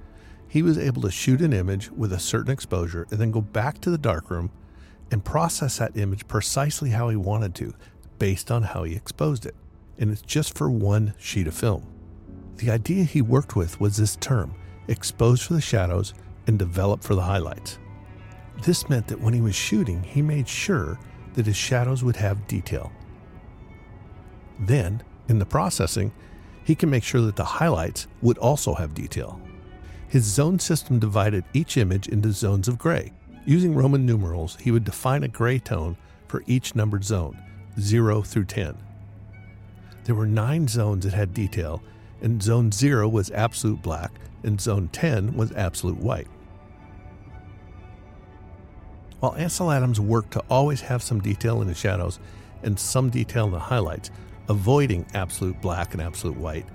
he 0.48 0.62
was 0.62 0.78
able 0.78 1.02
to 1.02 1.10
shoot 1.10 1.40
an 1.40 1.52
image 1.52 1.90
with 1.90 2.12
a 2.12 2.18
certain 2.18 2.52
exposure 2.52 3.06
and 3.10 3.20
then 3.20 3.30
go 3.30 3.40
back 3.40 3.80
to 3.80 3.90
the 3.90 3.98
darkroom 3.98 4.50
and 5.10 5.24
process 5.24 5.78
that 5.78 5.96
image 5.96 6.26
precisely 6.26 6.90
how 6.90 7.08
he 7.08 7.16
wanted 7.16 7.54
to, 7.56 7.74
based 8.18 8.50
on 8.50 8.62
how 8.62 8.82
he 8.82 8.94
exposed 8.94 9.46
it. 9.46 9.54
And 9.98 10.10
it's 10.10 10.22
just 10.22 10.56
for 10.56 10.68
one 10.68 11.14
sheet 11.18 11.46
of 11.46 11.54
film. 11.54 11.86
The 12.56 12.70
idea 12.70 13.04
he 13.04 13.22
worked 13.22 13.54
with 13.54 13.80
was 13.80 13.96
this 13.96 14.16
term 14.16 14.54
expose 14.88 15.42
for 15.42 15.54
the 15.54 15.60
shadows 15.60 16.14
and 16.46 16.58
develop 16.58 17.02
for 17.02 17.14
the 17.14 17.22
highlights. 17.22 17.78
This 18.62 18.88
meant 18.88 19.06
that 19.08 19.20
when 19.20 19.34
he 19.34 19.40
was 19.40 19.54
shooting, 19.54 20.02
he 20.02 20.22
made 20.22 20.48
sure 20.48 20.98
that 21.34 21.46
his 21.46 21.56
shadows 21.56 22.02
would 22.02 22.16
have 22.16 22.46
detail. 22.46 22.90
Then, 24.58 25.02
in 25.28 25.38
the 25.38 25.46
processing, 25.46 26.12
he 26.64 26.74
can 26.74 26.90
make 26.90 27.04
sure 27.04 27.20
that 27.20 27.36
the 27.36 27.44
highlights 27.44 28.08
would 28.22 28.38
also 28.38 28.74
have 28.74 28.94
detail. 28.94 29.40
His 30.08 30.24
zone 30.24 30.58
system 30.58 30.98
divided 30.98 31.44
each 31.52 31.76
image 31.76 32.08
into 32.08 32.32
zones 32.32 32.68
of 32.68 32.78
gray. 32.78 33.12
Using 33.44 33.74
Roman 33.74 34.06
numerals, 34.06 34.56
he 34.60 34.70
would 34.70 34.84
define 34.84 35.22
a 35.22 35.28
gray 35.28 35.58
tone 35.58 35.96
for 36.26 36.42
each 36.46 36.74
numbered 36.74 37.04
zone, 37.04 37.38
0 37.78 38.22
through 38.22 38.46
10. 38.46 38.76
There 40.04 40.14
were 40.14 40.26
nine 40.26 40.68
zones 40.68 41.04
that 41.04 41.14
had 41.14 41.34
detail, 41.34 41.82
and 42.20 42.42
zone 42.42 42.72
0 42.72 43.08
was 43.08 43.30
absolute 43.30 43.82
black, 43.82 44.12
and 44.42 44.60
zone 44.60 44.88
10 44.92 45.34
was 45.34 45.52
absolute 45.52 45.98
white. 45.98 46.28
While 49.20 49.34
Ansel 49.36 49.70
Adams 49.72 50.00
worked 50.00 50.32
to 50.32 50.44
always 50.50 50.82
have 50.82 51.02
some 51.02 51.20
detail 51.20 51.62
in 51.62 51.68
the 51.68 51.74
shadows 51.74 52.18
and 52.62 52.78
some 52.78 53.10
detail 53.10 53.46
in 53.46 53.52
the 53.52 53.58
highlights, 53.58 54.10
avoiding 54.48 55.06
absolute 55.14 55.60
black 55.60 55.94
and 55.94 56.02
absolute 56.02 56.36
white, 56.36 56.66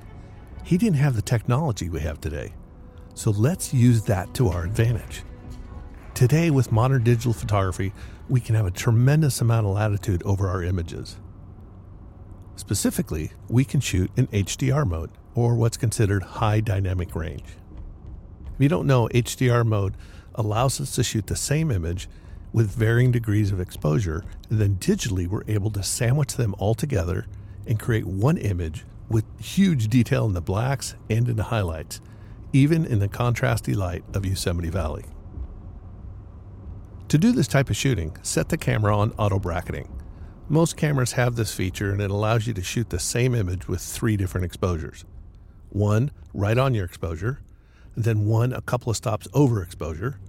he 0.63 0.77
didn't 0.77 0.97
have 0.97 1.15
the 1.15 1.21
technology 1.21 1.89
we 1.89 2.01
have 2.01 2.19
today. 2.19 2.53
So 3.13 3.31
let's 3.31 3.73
use 3.73 4.03
that 4.03 4.33
to 4.35 4.49
our 4.49 4.63
advantage. 4.63 5.23
Today, 6.13 6.49
with 6.51 6.71
modern 6.71 7.03
digital 7.03 7.33
photography, 7.33 7.93
we 8.29 8.39
can 8.39 8.55
have 8.55 8.65
a 8.65 8.71
tremendous 8.71 9.41
amount 9.41 9.65
of 9.65 9.73
latitude 9.73 10.21
over 10.23 10.47
our 10.47 10.63
images. 10.63 11.17
Specifically, 12.55 13.31
we 13.49 13.63
can 13.63 13.79
shoot 13.79 14.11
in 14.15 14.27
HDR 14.27 14.87
mode, 14.87 15.09
or 15.35 15.55
what's 15.55 15.77
considered 15.77 16.23
high 16.23 16.59
dynamic 16.59 17.15
range. 17.15 17.57
If 18.55 18.59
you 18.59 18.69
don't 18.69 18.87
know, 18.87 19.07
HDR 19.13 19.65
mode 19.65 19.95
allows 20.35 20.79
us 20.79 20.95
to 20.95 21.03
shoot 21.03 21.27
the 21.27 21.35
same 21.35 21.71
image 21.71 22.07
with 22.53 22.69
varying 22.69 23.11
degrees 23.11 23.51
of 23.51 23.59
exposure, 23.59 24.23
and 24.49 24.59
then 24.59 24.75
digitally 24.75 25.27
we're 25.27 25.43
able 25.47 25.71
to 25.71 25.83
sandwich 25.83 26.35
them 26.35 26.53
all 26.57 26.75
together 26.75 27.25
and 27.65 27.79
create 27.79 28.05
one 28.05 28.37
image 28.37 28.85
with 29.09 29.25
huge 29.41 29.87
detail 29.87 30.25
in 30.25 30.33
the 30.33 30.41
blacks 30.41 30.95
and 31.09 31.29
in 31.29 31.35
the 31.35 31.43
highlights, 31.43 32.01
even 32.53 32.85
in 32.85 32.99
the 32.99 33.07
contrasty 33.07 33.75
light 33.75 34.03
of 34.13 34.25
Yosemite 34.25 34.69
Valley. 34.69 35.05
To 37.09 37.17
do 37.17 37.31
this 37.31 37.47
type 37.47 37.69
of 37.69 37.75
shooting, 37.75 38.15
set 38.21 38.49
the 38.49 38.57
camera 38.57 38.97
on 38.97 39.11
auto 39.17 39.37
bracketing. 39.37 40.01
Most 40.47 40.77
cameras 40.77 41.13
have 41.13 41.35
this 41.35 41.53
feature 41.53 41.91
and 41.91 42.01
it 42.01 42.11
allows 42.11 42.47
you 42.47 42.53
to 42.53 42.63
shoot 42.63 42.89
the 42.89 42.99
same 42.99 43.35
image 43.35 43.67
with 43.67 43.81
three 43.81 44.17
different 44.17 44.45
exposures. 44.45 45.05
One 45.71 46.11
right 46.33 46.57
on 46.57 46.73
your 46.73 46.85
exposure, 46.85 47.39
then 47.95 48.25
one 48.25 48.53
a 48.53 48.61
couple 48.61 48.89
of 48.89 48.97
stops 48.97 49.27
over 49.33 49.63
exposure, 49.63 50.19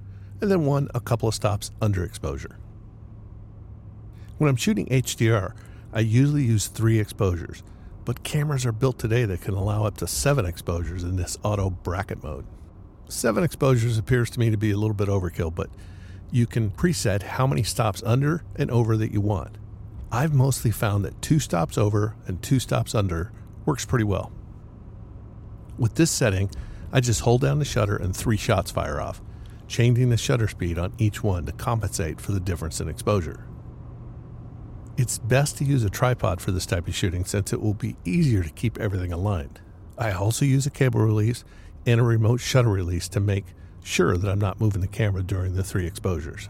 and 0.40 0.50
then 0.50 0.64
one 0.64 0.88
a 0.94 1.00
couple 1.00 1.28
of 1.28 1.34
stops 1.34 1.70
under 1.80 2.04
exposure. 2.04 2.58
When 4.38 4.48
I'm 4.48 4.56
shooting 4.56 4.86
HDR, 4.86 5.54
I 5.92 6.00
usually 6.00 6.44
use 6.44 6.68
three 6.68 6.98
exposures, 6.98 7.62
but 8.04 8.24
cameras 8.24 8.64
are 8.66 8.72
built 8.72 8.98
today 8.98 9.24
that 9.24 9.40
can 9.40 9.54
allow 9.54 9.84
up 9.84 9.96
to 9.98 10.06
seven 10.06 10.46
exposures 10.46 11.04
in 11.04 11.16
this 11.16 11.38
auto 11.42 11.70
bracket 11.70 12.22
mode. 12.22 12.46
Seven 13.08 13.44
exposures 13.44 13.98
appears 13.98 14.30
to 14.30 14.40
me 14.40 14.50
to 14.50 14.56
be 14.56 14.70
a 14.70 14.76
little 14.76 14.94
bit 14.94 15.08
overkill, 15.08 15.54
but 15.54 15.70
you 16.30 16.46
can 16.46 16.70
preset 16.70 17.22
how 17.22 17.46
many 17.46 17.62
stops 17.62 18.02
under 18.04 18.42
and 18.56 18.70
over 18.70 18.96
that 18.96 19.12
you 19.12 19.20
want. 19.20 19.58
I've 20.10 20.34
mostly 20.34 20.70
found 20.70 21.04
that 21.04 21.20
two 21.20 21.38
stops 21.38 21.76
over 21.76 22.16
and 22.26 22.42
two 22.42 22.58
stops 22.58 22.94
under 22.94 23.32
works 23.66 23.84
pretty 23.84 24.04
well. 24.04 24.32
With 25.82 25.96
this 25.96 26.12
setting, 26.12 26.48
I 26.92 27.00
just 27.00 27.22
hold 27.22 27.40
down 27.40 27.58
the 27.58 27.64
shutter 27.64 27.96
and 27.96 28.14
three 28.14 28.36
shots 28.36 28.70
fire 28.70 29.00
off 29.00 29.20
changing 29.66 30.10
the 30.10 30.16
shutter 30.16 30.46
speed 30.46 30.78
on 30.78 30.92
each 30.96 31.24
one 31.24 31.44
to 31.46 31.50
compensate 31.50 32.20
for 32.20 32.30
the 32.30 32.38
difference 32.38 32.80
in 32.80 32.88
exposure. 32.88 33.48
It's 34.96 35.18
best 35.18 35.58
to 35.58 35.64
use 35.64 35.82
a 35.82 35.90
tripod 35.90 36.40
for 36.40 36.52
this 36.52 36.66
type 36.66 36.86
of 36.86 36.94
shooting 36.94 37.24
since 37.24 37.52
it 37.52 37.60
will 37.60 37.74
be 37.74 37.96
easier 38.04 38.44
to 38.44 38.50
keep 38.50 38.78
everything 38.78 39.12
aligned. 39.12 39.60
I 39.98 40.12
also 40.12 40.44
use 40.44 40.66
a 40.66 40.70
cable 40.70 41.00
release 41.00 41.42
and 41.84 42.00
a 42.00 42.04
remote 42.04 42.38
shutter 42.38 42.68
release 42.68 43.08
to 43.08 43.18
make 43.18 43.46
sure 43.82 44.16
that 44.16 44.30
I'm 44.30 44.38
not 44.38 44.60
moving 44.60 44.82
the 44.82 44.86
camera 44.86 45.24
during 45.24 45.54
the 45.54 45.64
three 45.64 45.86
exposures. 45.86 46.48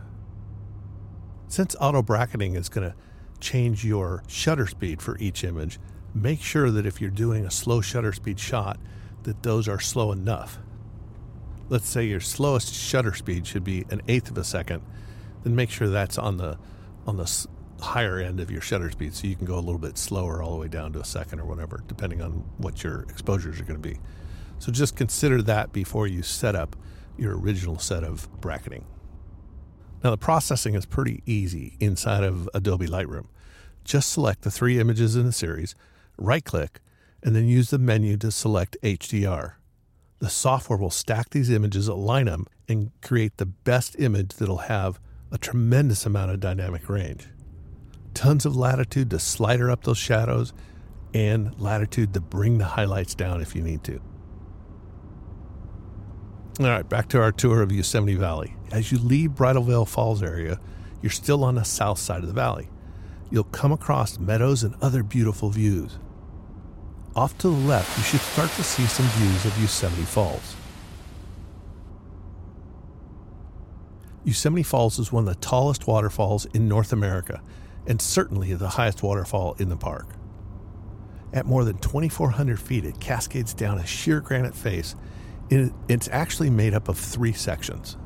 Since 1.49 1.75
auto 1.81 2.03
bracketing 2.03 2.55
is 2.55 2.69
going 2.69 2.91
to 2.91 2.97
change 3.41 3.83
your 3.83 4.25
shutter 4.27 4.67
speed 4.67 5.01
for 5.01 5.17
each 5.17 5.43
image, 5.43 5.79
make 6.15 6.43
sure 6.43 6.71
that 6.71 6.85
if 6.85 7.01
you're 7.01 7.09
doing 7.09 7.47
a 7.47 7.51
slow 7.51 7.81
shutter 7.81 8.13
speed 8.13 8.39
shot, 8.39 8.79
that 9.25 9.43
those 9.43 9.69
are 9.69 9.81
slow 9.81 10.13
enough 10.13 10.59
let's 11.73 11.89
say 11.89 12.05
your 12.05 12.21
slowest 12.21 12.75
shutter 12.75 13.15
speed 13.15 13.47
should 13.47 13.65
be 13.65 13.87
an 13.89 14.03
eighth 14.07 14.31
of 14.31 14.37
a 14.37 14.45
second, 14.45 14.83
then 15.43 15.57
make 15.57 15.71
sure 15.71 15.89
that's 15.89 16.19
on 16.19 16.37
the 16.37 16.59
on 17.07 17.17
the 17.17 17.47
higher 17.81 18.19
end 18.19 18.41
of 18.41 18.51
your 18.51 18.61
shutter 18.61 18.91
speed, 18.91 19.15
so 19.15 19.27
you 19.27 19.35
can 19.35 19.47
go 19.47 19.55
a 19.55 19.61
little 19.61 19.79
bit 19.79 19.97
slower 19.97 20.43
all 20.43 20.53
the 20.53 20.59
way 20.59 20.69
down 20.69 20.93
to 20.93 21.01
a 21.01 21.05
second 21.05 21.41
or 21.41 21.47
whatever, 21.47 21.83
depending 21.89 22.21
on 22.21 22.45
what 22.59 22.85
your 22.85 23.05
exposures 23.05 23.59
are 23.59 23.65
going 23.65 23.81
to 23.81 23.89
be. 23.89 23.99
So 24.59 24.71
just 24.71 24.95
consider 24.95 25.41
that 25.43 25.73
before 25.73 26.07
you 26.07 26.23
set 26.23 26.55
up 26.55 26.77
your 27.17 27.37
original 27.39 27.79
set 27.79 28.05
of 28.05 28.29
bracketing. 28.41 28.85
Now 30.05 30.11
the 30.11 30.19
processing 30.19 30.75
is 30.75 30.85
pretty 30.85 31.23
easy 31.25 31.77
inside 31.81 32.23
of 32.23 32.51
Adobe 32.53 32.87
Lightroom. 32.87 33.27
Just 33.83 34.13
select 34.13 34.43
the 34.43 34.51
three 34.51 34.79
images 34.79 35.17
in 35.17 35.25
the 35.25 35.33
series, 35.33 35.75
right 36.19 36.45
click, 36.45 36.81
and 37.23 37.35
then 37.35 37.47
use 37.47 37.71
the 37.71 37.79
menu 37.79 38.17
to 38.19 38.31
select 38.31 38.77
HDR 38.83 39.55
the 40.23 40.31
software 40.31 40.79
will 40.79 40.89
stack 40.89 41.31
these 41.31 41.51
images, 41.51 41.89
align 41.89 42.27
them, 42.27 42.47
and 42.69 42.93
create 43.03 43.39
the 43.39 43.45
best 43.45 43.97
image 43.99 44.35
that'll 44.37 44.57
have 44.59 45.01
a 45.33 45.37
tremendous 45.37 46.07
amount 46.07 46.31
of 46.31 46.39
dynamic 46.39 46.89
range. 46.89 47.27
Tons 48.15 48.47
of 48.47 48.55
latitude 48.55 49.11
to 49.11 49.19
slider 49.19 49.69
up 49.69 49.83
those 49.83 49.99
shadows 49.99 50.53
and 51.13 51.61
latitude 51.61 52.15
to 52.15 52.21
bring 52.21 52.59
the 52.59 52.65
highlights 52.65 53.17
down 53.17 53.41
if 53.41 53.57
you 53.57 53.63
need 53.63 53.83
to. 53.83 54.01
All 56.61 56.67
right, 56.67 56.89
back 56.89 57.09
to 57.09 57.21
our 57.21 57.33
tour 57.33 57.61
of 57.61 57.73
Yosemite 57.73 58.15
Valley. 58.15 58.55
As 58.71 58.93
you 58.93 58.99
leave 58.99 59.35
Bridal 59.35 59.65
Veil 59.65 59.85
Falls 59.85 60.23
area, 60.23 60.61
you're 61.03 61.11
still 61.11 61.43
on 61.43 61.57
the 61.57 61.65
south 61.65 61.99
side 61.99 62.21
of 62.21 62.29
the 62.29 62.33
valley. 62.33 62.71
You'll 63.29 63.43
come 63.43 63.73
across 63.73 64.21
meadows 64.21 64.63
and 64.63 64.77
other 64.81 65.03
beautiful 65.03 65.51
views. 65.51 65.99
Off 67.15 67.37
to 67.39 67.49
the 67.49 67.67
left, 67.67 67.99
you 67.99 68.05
should 68.05 68.21
start 68.21 68.51
to 68.53 68.63
see 68.63 68.87
some 68.87 69.05
views 69.07 69.45
of 69.45 69.61
Yosemite 69.61 70.03
Falls. 70.03 70.57
Yosemite 74.25 74.63
Falls 74.63 74.99
is 74.99 75.13
one 75.13 75.29
of 75.29 75.35
the 75.35 75.41
tallest 75.41 75.87
waterfalls 75.87 76.47
in 76.55 76.69
North 76.69 76.93
America 76.93 77.43
and 77.87 78.01
certainly 78.01 78.55
the 78.55 78.71
highest 78.71 79.03
waterfall 79.03 79.57
in 79.59 79.69
the 79.69 79.77
park. 79.77 80.07
At 81.35 81.45
more 81.45 81.65
than 81.65 81.79
2,400 81.79 82.59
feet, 82.59 82.85
it 82.85 83.01
cascades 83.01 83.53
down 83.53 83.79
a 83.79 83.87
sheer 83.87 84.21
granite 84.21 84.55
face. 84.55 84.95
It's 85.51 86.09
actually 86.09 86.49
made 86.49 86.73
up 86.73 86.89
of 86.89 86.97
three 86.97 87.33
sections. 87.33 87.99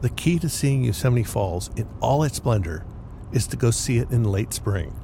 The 0.00 0.10
key 0.10 0.38
to 0.38 0.48
seeing 0.48 0.84
Yosemite 0.84 1.24
Falls 1.24 1.68
in 1.76 1.86
all 2.00 2.22
its 2.22 2.36
splendor 2.36 2.86
is 3.32 3.46
to 3.48 3.56
go 3.56 3.70
see 3.70 3.98
it 3.98 4.10
in 4.10 4.24
late 4.24 4.54
spring 4.54 4.94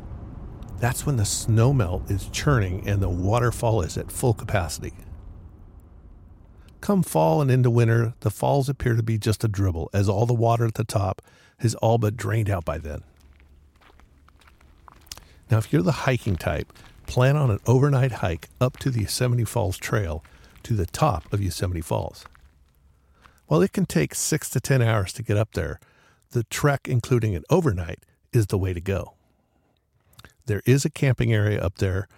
that's 0.78 1.06
when 1.06 1.16
the 1.16 1.25
snow 1.25 1.73
melt 1.73 2.11
is 2.11 2.28
churning 2.28 2.87
and 2.88 3.00
the 3.00 3.09
waterfall 3.09 3.83
is 3.83 3.97
at 3.97 4.12
full 4.12 4.35
capacity. 4.35 4.92
Come 6.80 7.02
fall 7.02 7.40
and 7.40 7.50
into 7.50 7.71
winter, 7.71 8.14
the 8.21 8.30
falls 8.30 8.68
appear 8.68 8.95
to 8.95 9.02
be 9.02 9.18
just 9.18 9.42
a 9.42 9.49
dribble, 9.49 9.90
as 9.92 10.09
all 10.09 10.26
the 10.26 10.35
water 10.35 10.66
at 10.66 10.75
the 10.75 10.85
top 10.85 11.21
has 11.59 11.75
all 11.76 11.99
but 11.99 12.16
drained 12.16 12.50
out 12.50 12.64
by 12.64 12.78
then. 12.78 13.02
Now, 15.50 15.59
if 15.59 15.73
you're 15.73 15.83
the 15.83 15.92
hiking 15.92 16.37
type, 16.37 16.73
plan 17.06 17.37
on 17.37 17.50
an 17.50 17.61
overnight 17.66 18.12
hike 18.12 18.49
up 18.61 18.76
to 18.78 18.90
the 18.90 19.00
Yosemite 19.00 19.45
Falls 19.45 19.78
Trail 19.78 20.23
to 20.62 20.75
the 20.75 20.87
top 20.87 21.33
of 21.33 21.42
Yosemite 21.42 21.80
Falls. 21.80 22.25
While 23.47 23.62
it 23.62 23.73
can 23.73 23.87
take 23.87 24.14
six 24.14 24.50
to 24.50 24.61
ten 24.61 24.83
hours 24.83 25.12
to 25.14 25.23
get 25.23 25.37
up 25.37 25.52
there, 25.52 25.80
the 26.30 26.45
trek, 26.45 26.88
including 26.88 27.35
an 27.35 27.45
overnight, 27.49 28.00
is 28.33 28.49
the 28.49 28.59
way 28.59 28.73
to 28.73 28.80
go. 28.80 29.15
There 30.47 30.62
is 30.65 30.85
a 30.85 30.91
camping 30.91 31.33
area 31.33 31.61
up 31.61 31.79
there, 31.79 32.09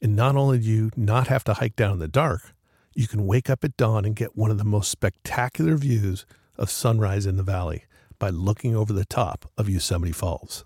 and 0.00 0.14
not 0.16 0.36
only 0.36 0.58
do 0.58 0.68
you 0.68 0.90
not 0.96 1.26
have 1.28 1.44
to 1.44 1.54
hike 1.54 1.76
down 1.76 1.92
in 1.92 1.98
the 1.98 2.08
dark, 2.08 2.54
you 2.94 3.08
can 3.08 3.26
wake 3.26 3.50
up 3.50 3.64
at 3.64 3.76
dawn 3.76 4.04
and 4.04 4.14
get 4.14 4.36
one 4.36 4.50
of 4.50 4.58
the 4.58 4.64
most 4.64 4.90
spectacular 4.90 5.76
views 5.76 6.24
of 6.56 6.70
sunrise 6.70 7.26
in 7.26 7.36
the 7.36 7.42
valley 7.42 7.84
by 8.20 8.30
looking 8.30 8.76
over 8.76 8.92
the 8.92 9.04
top 9.04 9.50
of 9.58 9.68
Yosemite 9.68 10.12
Falls. 10.12 10.64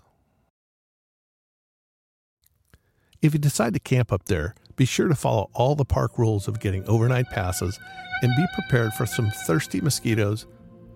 If 3.21 3.33
you 3.33 3.39
decide 3.39 3.73
to 3.73 3.79
camp 3.79 4.13
up 4.13 4.25
there, 4.25 4.53
be 4.75 4.85
sure 4.85 5.07
to 5.07 5.15
follow 5.15 5.49
all 5.53 5.75
the 5.75 5.83
park 5.85 6.17
rules 6.17 6.47
of 6.47 6.59
getting 6.59 6.85
overnight 6.85 7.29
passes 7.31 7.77
and 8.21 8.31
be 8.37 8.45
prepared 8.53 8.93
for 8.93 9.05
some 9.05 9.31
thirsty 9.45 9.81
mosquitoes 9.81 10.45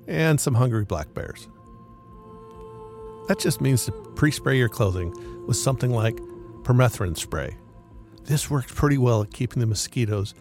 and 0.08 0.40
some 0.40 0.54
hungry 0.54 0.86
black 0.86 1.14
bears. 1.14 1.48
That 3.28 3.40
just 3.40 3.62
means 3.62 3.86
to 3.86 3.92
pre 3.92 4.32
spray 4.32 4.58
your 4.58 4.70
clothing 4.70 5.14
with 5.48 5.58
something 5.58 5.92
like 5.92 6.18
permethrin 6.64 7.18
spray. 7.18 7.58
This 8.24 8.50
works 8.50 8.72
pretty 8.74 8.98
well 8.98 9.22
at 9.22 9.32
keeping 9.32 9.60
the 9.60 9.66
mosquitoes 9.66 10.34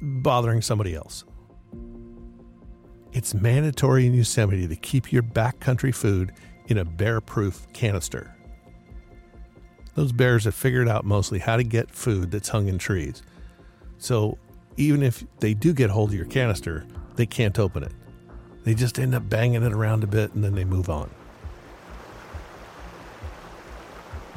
bothering 0.00 0.62
somebody 0.62 0.94
else. 0.94 1.24
It's 3.12 3.34
mandatory 3.34 4.06
in 4.06 4.14
Yosemite 4.14 4.66
to 4.66 4.76
keep 4.76 5.12
your 5.12 5.22
backcountry 5.22 5.94
food 5.94 6.32
in 6.68 6.78
a 6.78 6.84
bear 6.84 7.20
proof 7.20 7.66
canister. 7.74 8.34
Those 9.94 10.12
bears 10.12 10.44
have 10.44 10.54
figured 10.54 10.88
out 10.88 11.04
mostly 11.04 11.38
how 11.38 11.56
to 11.56 11.64
get 11.64 11.90
food 11.90 12.30
that's 12.30 12.48
hung 12.48 12.68
in 12.68 12.78
trees. 12.78 13.22
So 13.98 14.38
even 14.78 15.02
if 15.02 15.22
they 15.40 15.52
do 15.52 15.74
get 15.74 15.90
hold 15.90 16.10
of 16.10 16.14
your 16.14 16.24
canister, 16.24 16.86
they 17.16 17.26
can't 17.26 17.58
open 17.58 17.82
it. 17.82 17.92
They 18.64 18.74
just 18.74 18.98
end 18.98 19.14
up 19.14 19.28
banging 19.28 19.62
it 19.62 19.72
around 19.72 20.02
a 20.02 20.06
bit 20.06 20.32
and 20.32 20.42
then 20.42 20.54
they 20.54 20.64
move 20.64 20.88
on. 20.88 21.10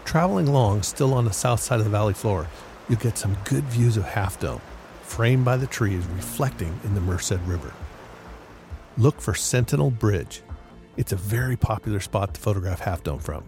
Traveling 0.06 0.48
along, 0.48 0.84
still 0.84 1.14
on 1.16 1.26
the 1.26 1.34
south 1.34 1.60
side 1.60 1.80
of 1.80 1.84
the 1.84 1.92
valley 1.92 2.14
floor, 2.14 2.48
you 2.88 2.96
get 2.96 3.18
some 3.18 3.36
good 3.44 3.64
views 3.66 3.98
of 3.98 4.06
Half 4.06 4.40
Dome, 4.40 4.62
framed 5.02 5.44
by 5.44 5.58
the 5.58 5.66
trees 5.66 6.06
reflecting 6.16 6.80
in 6.84 6.94
the 6.94 7.02
Merced 7.02 7.40
River. 7.46 7.74
Look 8.98 9.20
for 9.20 9.34
Sentinel 9.34 9.90
Bridge. 9.90 10.44
It's 10.96 11.12
a 11.12 11.18
very 11.18 11.58
popular 11.58 12.00
spot 12.00 12.36
to 12.36 12.40
photograph 12.40 12.80
Half 12.80 13.04
Dome 13.04 13.20
from. 13.20 13.44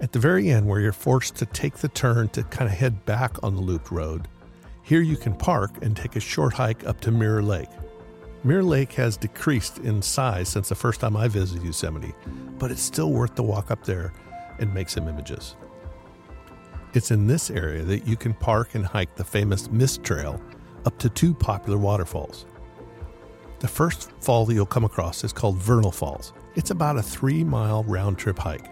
At 0.00 0.12
the 0.12 0.18
very 0.18 0.48
end, 0.48 0.66
where 0.66 0.80
you're 0.80 0.92
forced 0.92 1.36
to 1.36 1.46
take 1.46 1.76
the 1.76 1.88
turn 1.88 2.28
to 2.30 2.42
kind 2.44 2.68
of 2.68 2.76
head 2.76 3.04
back 3.04 3.36
on 3.44 3.54
the 3.54 3.60
looped 3.60 3.90
road, 3.90 4.28
here 4.82 5.02
you 5.02 5.18
can 5.18 5.34
park 5.34 5.72
and 5.82 5.94
take 5.94 6.16
a 6.16 6.20
short 6.20 6.54
hike 6.54 6.86
up 6.86 7.00
to 7.02 7.10
Mirror 7.10 7.42
Lake. 7.42 7.68
Mirror 8.44 8.64
Lake 8.64 8.92
has 8.94 9.18
decreased 9.18 9.78
in 9.78 10.00
size 10.00 10.48
since 10.48 10.70
the 10.70 10.74
first 10.74 11.00
time 11.00 11.18
I 11.18 11.28
visited 11.28 11.62
Yosemite, 11.62 12.14
but 12.58 12.70
it's 12.70 12.80
still 12.80 13.12
worth 13.12 13.34
the 13.34 13.42
walk 13.42 13.70
up 13.70 13.84
there 13.84 14.14
and 14.60 14.72
make 14.72 14.88
some 14.88 15.08
images. 15.08 15.56
It's 16.92 17.10
in 17.10 17.26
this 17.26 17.50
area 17.50 17.82
that 17.82 18.06
you 18.06 18.16
can 18.16 18.34
park 18.34 18.74
and 18.74 18.84
hike 18.84 19.14
the 19.16 19.24
famous 19.24 19.70
Mist 19.70 20.02
Trail 20.02 20.40
up 20.84 20.98
to 20.98 21.08
two 21.08 21.34
popular 21.34 21.78
waterfalls. 21.78 22.46
The 23.60 23.68
first 23.68 24.10
fall 24.20 24.46
that 24.46 24.54
you'll 24.54 24.66
come 24.66 24.84
across 24.84 25.22
is 25.22 25.32
called 25.32 25.56
Vernal 25.56 25.92
Falls. 25.92 26.32
It's 26.54 26.70
about 26.70 26.96
a 26.96 27.02
three 27.02 27.44
mile 27.44 27.84
round 27.84 28.18
trip 28.18 28.38
hike. 28.38 28.70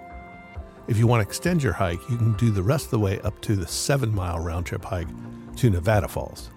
If 0.88 0.96
you 0.96 1.06
want 1.06 1.22
to 1.22 1.28
extend 1.28 1.62
your 1.62 1.74
hike, 1.74 2.00
you 2.08 2.16
can 2.16 2.32
do 2.34 2.50
the 2.50 2.62
rest 2.62 2.86
of 2.86 2.90
the 2.92 2.98
way 2.98 3.20
up 3.20 3.40
to 3.42 3.54
the 3.54 3.66
seven 3.66 4.14
mile 4.14 4.38
round 4.38 4.66
trip 4.66 4.84
hike 4.84 5.08
to 5.56 5.70
Nevada 5.70 6.08
Falls. 6.08 6.50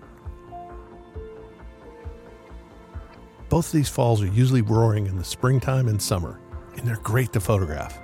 Both 3.50 3.68
of 3.68 3.74
these 3.74 3.90
falls 3.90 4.22
are 4.22 4.28
usually 4.28 4.62
roaring 4.62 5.08
in 5.08 5.18
the 5.18 5.26
springtime 5.26 5.90
and 5.90 6.02
summer, 6.02 6.40
and 6.78 6.88
they're 6.88 6.96
great 7.04 7.34
to 7.34 7.42
photograph. 7.42 8.00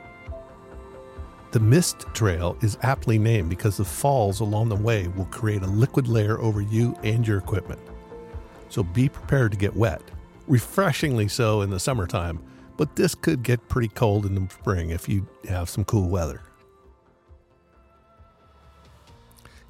The 1.51 1.59
Mist 1.59 2.05
Trail 2.13 2.57
is 2.61 2.77
aptly 2.81 3.17
named 3.17 3.49
because 3.49 3.77
the 3.77 3.85
falls 3.85 4.41
along 4.41 4.69
the 4.69 4.75
way 4.75 5.07
will 5.07 5.25
create 5.25 5.63
a 5.63 5.67
liquid 5.67 6.07
layer 6.07 6.39
over 6.39 6.61
you 6.61 6.95
and 7.03 7.25
your 7.27 7.37
equipment. 7.37 7.79
So 8.69 8.83
be 8.83 9.09
prepared 9.09 9.51
to 9.53 9.57
get 9.57 9.75
wet, 9.75 10.01
refreshingly 10.47 11.27
so 11.27 11.61
in 11.61 11.69
the 11.69 11.79
summertime 11.79 12.39
but 12.77 12.95
this 12.95 13.15
could 13.15 13.43
get 13.43 13.67
pretty 13.67 13.89
cold 13.89 14.25
in 14.25 14.35
the 14.35 14.47
spring 14.53 14.91
if 14.91 15.09
you 15.09 15.27
have 15.49 15.67
some 15.67 15.83
cool 15.83 16.07
weather. 16.07 16.41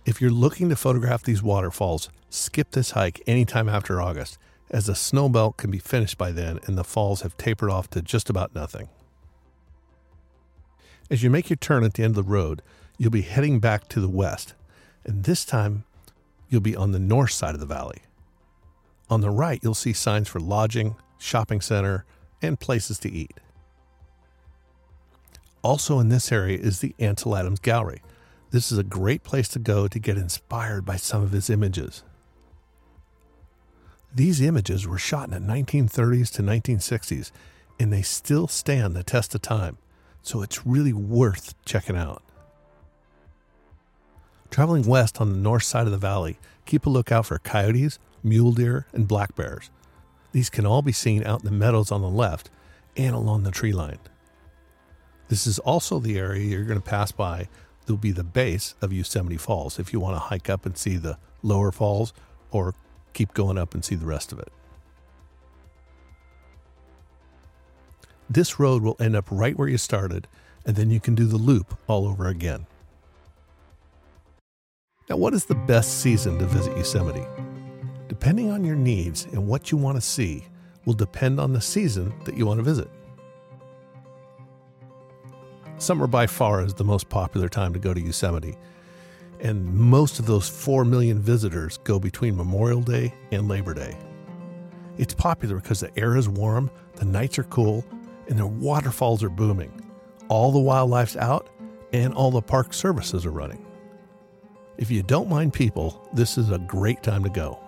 If 0.05 0.21
you're 0.21 0.29
looking 0.29 0.69
to 0.69 0.75
photograph 0.75 1.23
these 1.23 1.41
waterfalls, 1.41 2.09
skip 2.29 2.71
this 2.71 2.91
hike 2.91 3.21
anytime 3.25 3.67
after 3.67 4.01
August, 4.01 4.37
as 4.69 4.85
the 4.85 4.95
snow 4.95 5.29
belt 5.29 5.57
can 5.57 5.71
be 5.71 5.79
finished 5.79 6.17
by 6.17 6.31
then 6.31 6.59
and 6.65 6.77
the 6.77 6.83
falls 6.83 7.21
have 7.21 7.37
tapered 7.37 7.69
off 7.69 7.89
to 7.91 8.01
just 8.01 8.29
about 8.29 8.53
nothing. 8.53 8.89
As 11.09 11.23
you 11.23 11.29
make 11.29 11.49
your 11.49 11.57
turn 11.57 11.83
at 11.83 11.93
the 11.93 12.03
end 12.03 12.17
of 12.17 12.25
the 12.25 12.31
road, 12.31 12.61
you'll 12.97 13.11
be 13.11 13.21
heading 13.21 13.59
back 13.59 13.87
to 13.89 14.01
the 14.01 14.09
west, 14.09 14.53
and 15.05 15.23
this 15.23 15.45
time 15.45 15.85
you'll 16.49 16.61
be 16.61 16.75
on 16.75 16.91
the 16.91 16.99
north 16.99 17.31
side 17.31 17.53
of 17.53 17.59
the 17.59 17.65
valley. 17.65 18.01
On 19.09 19.21
the 19.21 19.29
right, 19.29 19.59
you'll 19.63 19.73
see 19.73 19.93
signs 19.93 20.27
for 20.27 20.39
lodging, 20.39 20.95
shopping 21.17 21.61
center, 21.61 22.05
and 22.41 22.59
places 22.59 22.99
to 22.99 23.11
eat. 23.11 23.39
Also, 25.61 25.99
in 25.99 26.09
this 26.09 26.31
area 26.31 26.57
is 26.57 26.79
the 26.79 26.93
Ansel 26.99 27.35
Adams 27.35 27.59
Gallery. 27.59 28.01
This 28.51 28.71
is 28.71 28.77
a 28.77 28.83
great 28.83 29.23
place 29.23 29.47
to 29.49 29.59
go 29.59 29.87
to 29.87 29.99
get 29.99 30.17
inspired 30.17 30.85
by 30.85 30.97
some 30.97 31.23
of 31.23 31.31
his 31.31 31.49
images. 31.49 32.03
These 34.13 34.41
images 34.41 34.87
were 34.87 34.97
shot 34.97 35.29
in 35.29 35.31
the 35.31 35.53
1930s 35.53 36.31
to 36.33 36.41
1960s, 36.41 37.31
and 37.79 37.91
they 37.91 38.01
still 38.01 38.47
stand 38.47 38.95
the 38.95 39.03
test 39.03 39.35
of 39.35 39.41
time, 39.41 39.77
so 40.21 40.41
it's 40.41 40.65
really 40.65 40.93
worth 40.93 41.53
checking 41.65 41.95
out. 41.95 42.23
Traveling 44.49 44.87
west 44.87 45.19
on 45.19 45.29
the 45.29 45.37
north 45.37 45.63
side 45.63 45.85
of 45.85 45.91
the 45.91 45.97
valley, 45.97 46.39
keep 46.65 46.85
a 46.85 46.89
lookout 46.89 47.25
for 47.25 47.39
coyotes, 47.39 47.99
mule 48.23 48.53
deer, 48.53 48.87
and 48.93 49.07
black 49.07 49.35
bears. 49.35 49.69
These 50.31 50.49
can 50.49 50.65
all 50.65 50.81
be 50.81 50.91
seen 50.91 51.25
out 51.25 51.41
in 51.41 51.45
the 51.45 51.51
meadows 51.51 51.91
on 51.91 52.01
the 52.01 52.09
left 52.09 52.49
and 52.95 53.15
along 53.15 53.43
the 53.43 53.51
tree 53.51 53.73
line. 53.73 53.99
This 55.29 55.45
is 55.45 55.59
also 55.59 55.99
the 55.99 56.17
area 56.17 56.45
you're 56.45 56.63
going 56.63 56.81
to 56.81 56.89
pass 56.89 57.11
by. 57.11 57.49
There'll 57.85 57.97
be 57.97 58.11
the 58.11 58.23
base 58.23 58.75
of 58.81 58.93
Yosemite 58.93 59.37
Falls 59.37 59.79
if 59.79 59.93
you 59.93 59.99
want 59.99 60.15
to 60.15 60.19
hike 60.19 60.49
up 60.49 60.65
and 60.65 60.77
see 60.77 60.97
the 60.97 61.17
lower 61.43 61.71
falls 61.71 62.13
or 62.51 62.73
keep 63.13 63.33
going 63.33 63.57
up 63.57 63.73
and 63.73 63.83
see 63.83 63.95
the 63.95 64.05
rest 64.05 64.31
of 64.31 64.39
it. 64.39 64.51
This 68.29 68.59
road 68.59 68.83
will 68.83 68.97
end 68.99 69.15
up 69.15 69.25
right 69.31 69.57
where 69.57 69.69
you 69.69 69.77
started, 69.77 70.27
and 70.65 70.75
then 70.75 70.89
you 70.89 70.99
can 70.99 71.15
do 71.15 71.25
the 71.25 71.37
loop 71.37 71.77
all 71.87 72.07
over 72.07 72.27
again. 72.27 72.65
Now, 75.09 75.15
what 75.15 75.33
is 75.33 75.45
the 75.45 75.55
best 75.55 76.01
season 76.01 76.37
to 76.39 76.45
visit 76.45 76.75
Yosemite? 76.75 77.25
Depending 78.09 78.51
on 78.51 78.65
your 78.65 78.75
needs 78.75 79.25
and 79.25 79.47
what 79.47 79.71
you 79.71 79.77
want 79.77 79.95
to 79.95 80.01
see, 80.01 80.45
will 80.83 80.93
depend 80.93 81.39
on 81.39 81.53
the 81.53 81.61
season 81.61 82.13
that 82.25 82.37
you 82.37 82.45
want 82.45 82.59
to 82.59 82.63
visit. 82.63 82.89
Summer 85.77 86.07
by 86.07 86.27
far 86.27 86.63
is 86.63 86.73
the 86.73 86.83
most 86.83 87.07
popular 87.07 87.47
time 87.47 87.71
to 87.73 87.79
go 87.79 87.93
to 87.93 88.01
Yosemite, 88.01 88.57
and 89.39 89.73
most 89.73 90.19
of 90.19 90.25
those 90.25 90.49
4 90.49 90.83
million 90.83 91.19
visitors 91.21 91.77
go 91.83 91.99
between 91.99 92.35
Memorial 92.35 92.81
Day 92.81 93.13
and 93.31 93.47
Labor 93.47 93.73
Day. 93.73 93.97
It's 94.97 95.13
popular 95.13 95.57
because 95.57 95.81
the 95.81 95.97
air 95.97 96.17
is 96.17 96.27
warm, 96.27 96.71
the 96.95 97.05
nights 97.05 97.37
are 97.37 97.43
cool, 97.43 97.85
and 98.29 98.37
the 98.37 98.47
waterfalls 98.47 99.23
are 99.23 99.29
booming. 99.29 99.81
All 100.29 100.51
the 100.51 100.59
wildlife's 100.59 101.15
out, 101.15 101.49
and 101.93 102.13
all 102.13 102.31
the 102.31 102.41
park 102.41 102.73
services 102.73 103.25
are 103.25 103.31
running. 103.31 103.65
If 104.77 104.91
you 104.91 105.01
don't 105.03 105.29
mind 105.29 105.53
people, 105.53 106.07
this 106.13 106.37
is 106.37 106.51
a 106.51 106.59
great 106.59 107.01
time 107.01 107.23
to 107.23 107.29
go. 107.29 107.59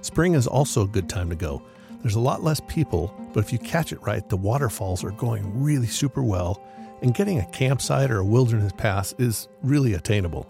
Spring 0.00 0.34
is 0.34 0.46
also 0.46 0.82
a 0.82 0.88
good 0.88 1.08
time 1.08 1.28
to 1.30 1.36
go. 1.36 1.62
There's 2.00 2.14
a 2.14 2.20
lot 2.20 2.42
less 2.42 2.60
people, 2.68 3.12
but 3.32 3.44
if 3.44 3.52
you 3.52 3.58
catch 3.58 3.92
it 3.92 4.00
right, 4.02 4.26
the 4.28 4.36
waterfalls 4.36 5.02
are 5.02 5.10
going 5.10 5.60
really 5.60 5.88
super 5.88 6.22
well, 6.22 6.62
and 7.02 7.12
getting 7.12 7.40
a 7.40 7.46
campsite 7.50 8.10
or 8.10 8.18
a 8.18 8.24
wilderness 8.24 8.72
pass 8.76 9.14
is 9.18 9.48
really 9.62 9.94
attainable. 9.94 10.48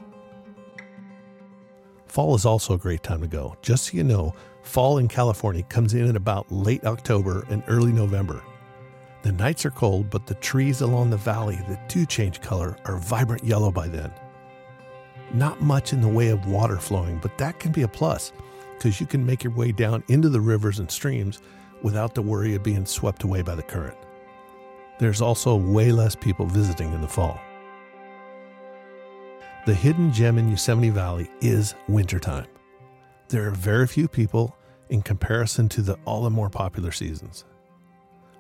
Fall 2.17 2.35
is 2.35 2.47
also 2.47 2.73
a 2.73 2.79
great 2.79 3.03
time 3.03 3.21
to 3.21 3.27
go. 3.27 3.59
Just 3.61 3.85
so 3.85 3.97
you 3.99 4.03
know, 4.03 4.33
fall 4.63 4.97
in 4.97 5.07
California 5.07 5.63
comes 5.65 5.93
in 5.93 6.09
at 6.09 6.17
about 6.17 6.51
late 6.51 6.83
October 6.87 7.45
and 7.51 7.63
early 7.69 7.93
November. 7.93 8.43
The 9.21 9.33
nights 9.33 9.67
are 9.67 9.71
cold, 9.71 10.09
but 10.09 10.27
the 10.27 10.37
trees 10.37 10.81
along 10.81 11.11
the 11.11 11.19
valley 11.19 11.57
that 11.69 11.91
do 11.91 12.07
change 12.07 12.41
color 12.41 12.79
are 12.87 12.97
vibrant 12.97 13.45
yellow 13.45 13.71
by 13.71 13.89
then. 13.89 14.11
Not 15.35 15.61
much 15.61 15.93
in 15.93 16.01
the 16.01 16.09
way 16.09 16.29
of 16.29 16.47
water 16.47 16.79
flowing, 16.79 17.19
but 17.19 17.37
that 17.37 17.61
can 17.61 17.71
be 17.71 17.83
a 17.83 17.89
plus 17.89 18.33
because 18.79 18.99
you 18.99 19.07
can 19.07 19.27
make 19.27 19.45
your 19.45 19.53
way 19.53 19.71
down 19.71 20.03
into 20.09 20.31
the 20.31 20.41
rivers 20.41 20.79
and 20.79 20.91
streams 20.91 21.43
without 21.83 22.15
the 22.15 22.23
worry 22.23 22.55
of 22.55 22.63
being 22.63 22.87
swept 22.87 23.25
away 23.25 23.43
by 23.43 23.55
the 23.55 23.63
current. 23.63 23.99
There's 24.99 25.21
also 25.21 25.55
way 25.55 25.93
less 25.93 26.15
people 26.15 26.47
visiting 26.47 26.95
in 26.95 27.03
the 27.03 27.09
fall. 27.09 27.39
The 29.67 29.75
hidden 29.75 30.13
gem 30.13 30.39
in 30.39 30.49
Yosemite 30.49 30.91
Valley 30.91 31.29
is 31.41 31.75
wintertime. 31.89 32.47
There 33.27 33.49
are 33.49 33.51
very 33.51 33.89
few 33.89 34.07
people 34.07 34.57
in 34.91 35.03
comparison 35.03 35.69
to 35.71 35.83
the 35.83 35.99
all 36.05 36.23
the 36.23 36.31
more 36.31 36.49
popular 36.49 36.93
seasons. 36.93 37.45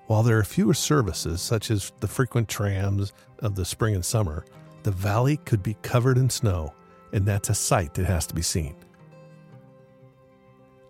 While 0.06 0.22
there 0.22 0.38
are 0.38 0.44
fewer 0.44 0.72
services, 0.72 1.42
such 1.42 1.72
as 1.72 1.92
the 1.98 2.06
frequent 2.06 2.48
trams 2.48 3.12
of 3.40 3.56
the 3.56 3.64
spring 3.64 3.96
and 3.96 4.04
summer, 4.04 4.44
the 4.84 4.92
valley 4.92 5.38
could 5.38 5.64
be 5.64 5.74
covered 5.82 6.16
in 6.16 6.30
snow, 6.30 6.72
and 7.12 7.26
that's 7.26 7.50
a 7.50 7.56
sight 7.56 7.94
that 7.94 8.06
has 8.06 8.28
to 8.28 8.34
be 8.34 8.42
seen. 8.42 8.76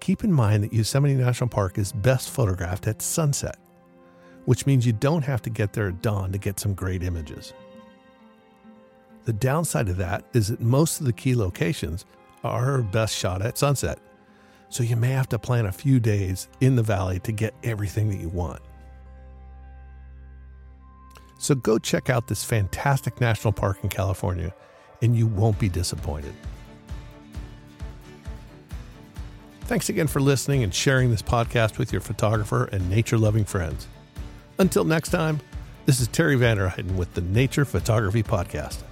Keep 0.00 0.22
in 0.22 0.30
mind 0.34 0.64
that 0.64 0.72
Yosemite 0.74 1.14
National 1.14 1.48
Park 1.48 1.78
is 1.78 1.92
best 1.92 2.28
photographed 2.28 2.86
at 2.86 3.00
sunset, 3.00 3.56
which 4.44 4.66
means 4.66 4.86
you 4.86 4.92
don't 4.92 5.24
have 5.24 5.40
to 5.40 5.48
get 5.48 5.72
there 5.72 5.88
at 5.88 6.02
dawn 6.02 6.30
to 6.30 6.36
get 6.36 6.60
some 6.60 6.74
great 6.74 7.02
images. 7.02 7.54
The 9.26 9.32
downside 9.32 9.88
of 9.88 9.96
that 9.96 10.24
is 10.34 10.48
that 10.48 10.60
most 10.60 11.00
of 11.00 11.06
the 11.06 11.12
key 11.12 11.34
locations 11.34 12.04
are 12.44 12.80
best 12.80 13.14
shot 13.14 13.42
at 13.42 13.58
sunset, 13.58 13.98
so 14.68 14.84
you 14.84 14.94
may 14.94 15.10
have 15.10 15.28
to 15.30 15.38
plan 15.38 15.66
a 15.66 15.72
few 15.72 15.98
days 15.98 16.46
in 16.60 16.76
the 16.76 16.82
valley 16.82 17.18
to 17.20 17.32
get 17.32 17.52
everything 17.64 18.08
that 18.10 18.20
you 18.20 18.28
want. 18.28 18.62
So 21.38 21.56
go 21.56 21.76
check 21.76 22.08
out 22.08 22.28
this 22.28 22.44
fantastic 22.44 23.20
national 23.20 23.52
park 23.52 23.78
in 23.82 23.88
California, 23.88 24.54
and 25.02 25.16
you 25.16 25.26
won't 25.26 25.58
be 25.58 25.68
disappointed. 25.68 26.32
Thanks 29.62 29.88
again 29.88 30.06
for 30.06 30.20
listening 30.20 30.62
and 30.62 30.72
sharing 30.72 31.10
this 31.10 31.22
podcast 31.22 31.78
with 31.78 31.90
your 31.90 32.00
photographer 32.00 32.66
and 32.66 32.88
nature 32.88 33.18
loving 33.18 33.44
friends. 33.44 33.88
Until 34.60 34.84
next 34.84 35.08
time, 35.08 35.40
this 35.84 36.00
is 36.00 36.06
Terry 36.06 36.36
Vanderheiden 36.36 36.94
with 36.94 37.12
the 37.14 37.22
Nature 37.22 37.64
Photography 37.64 38.22
Podcast. 38.22 38.84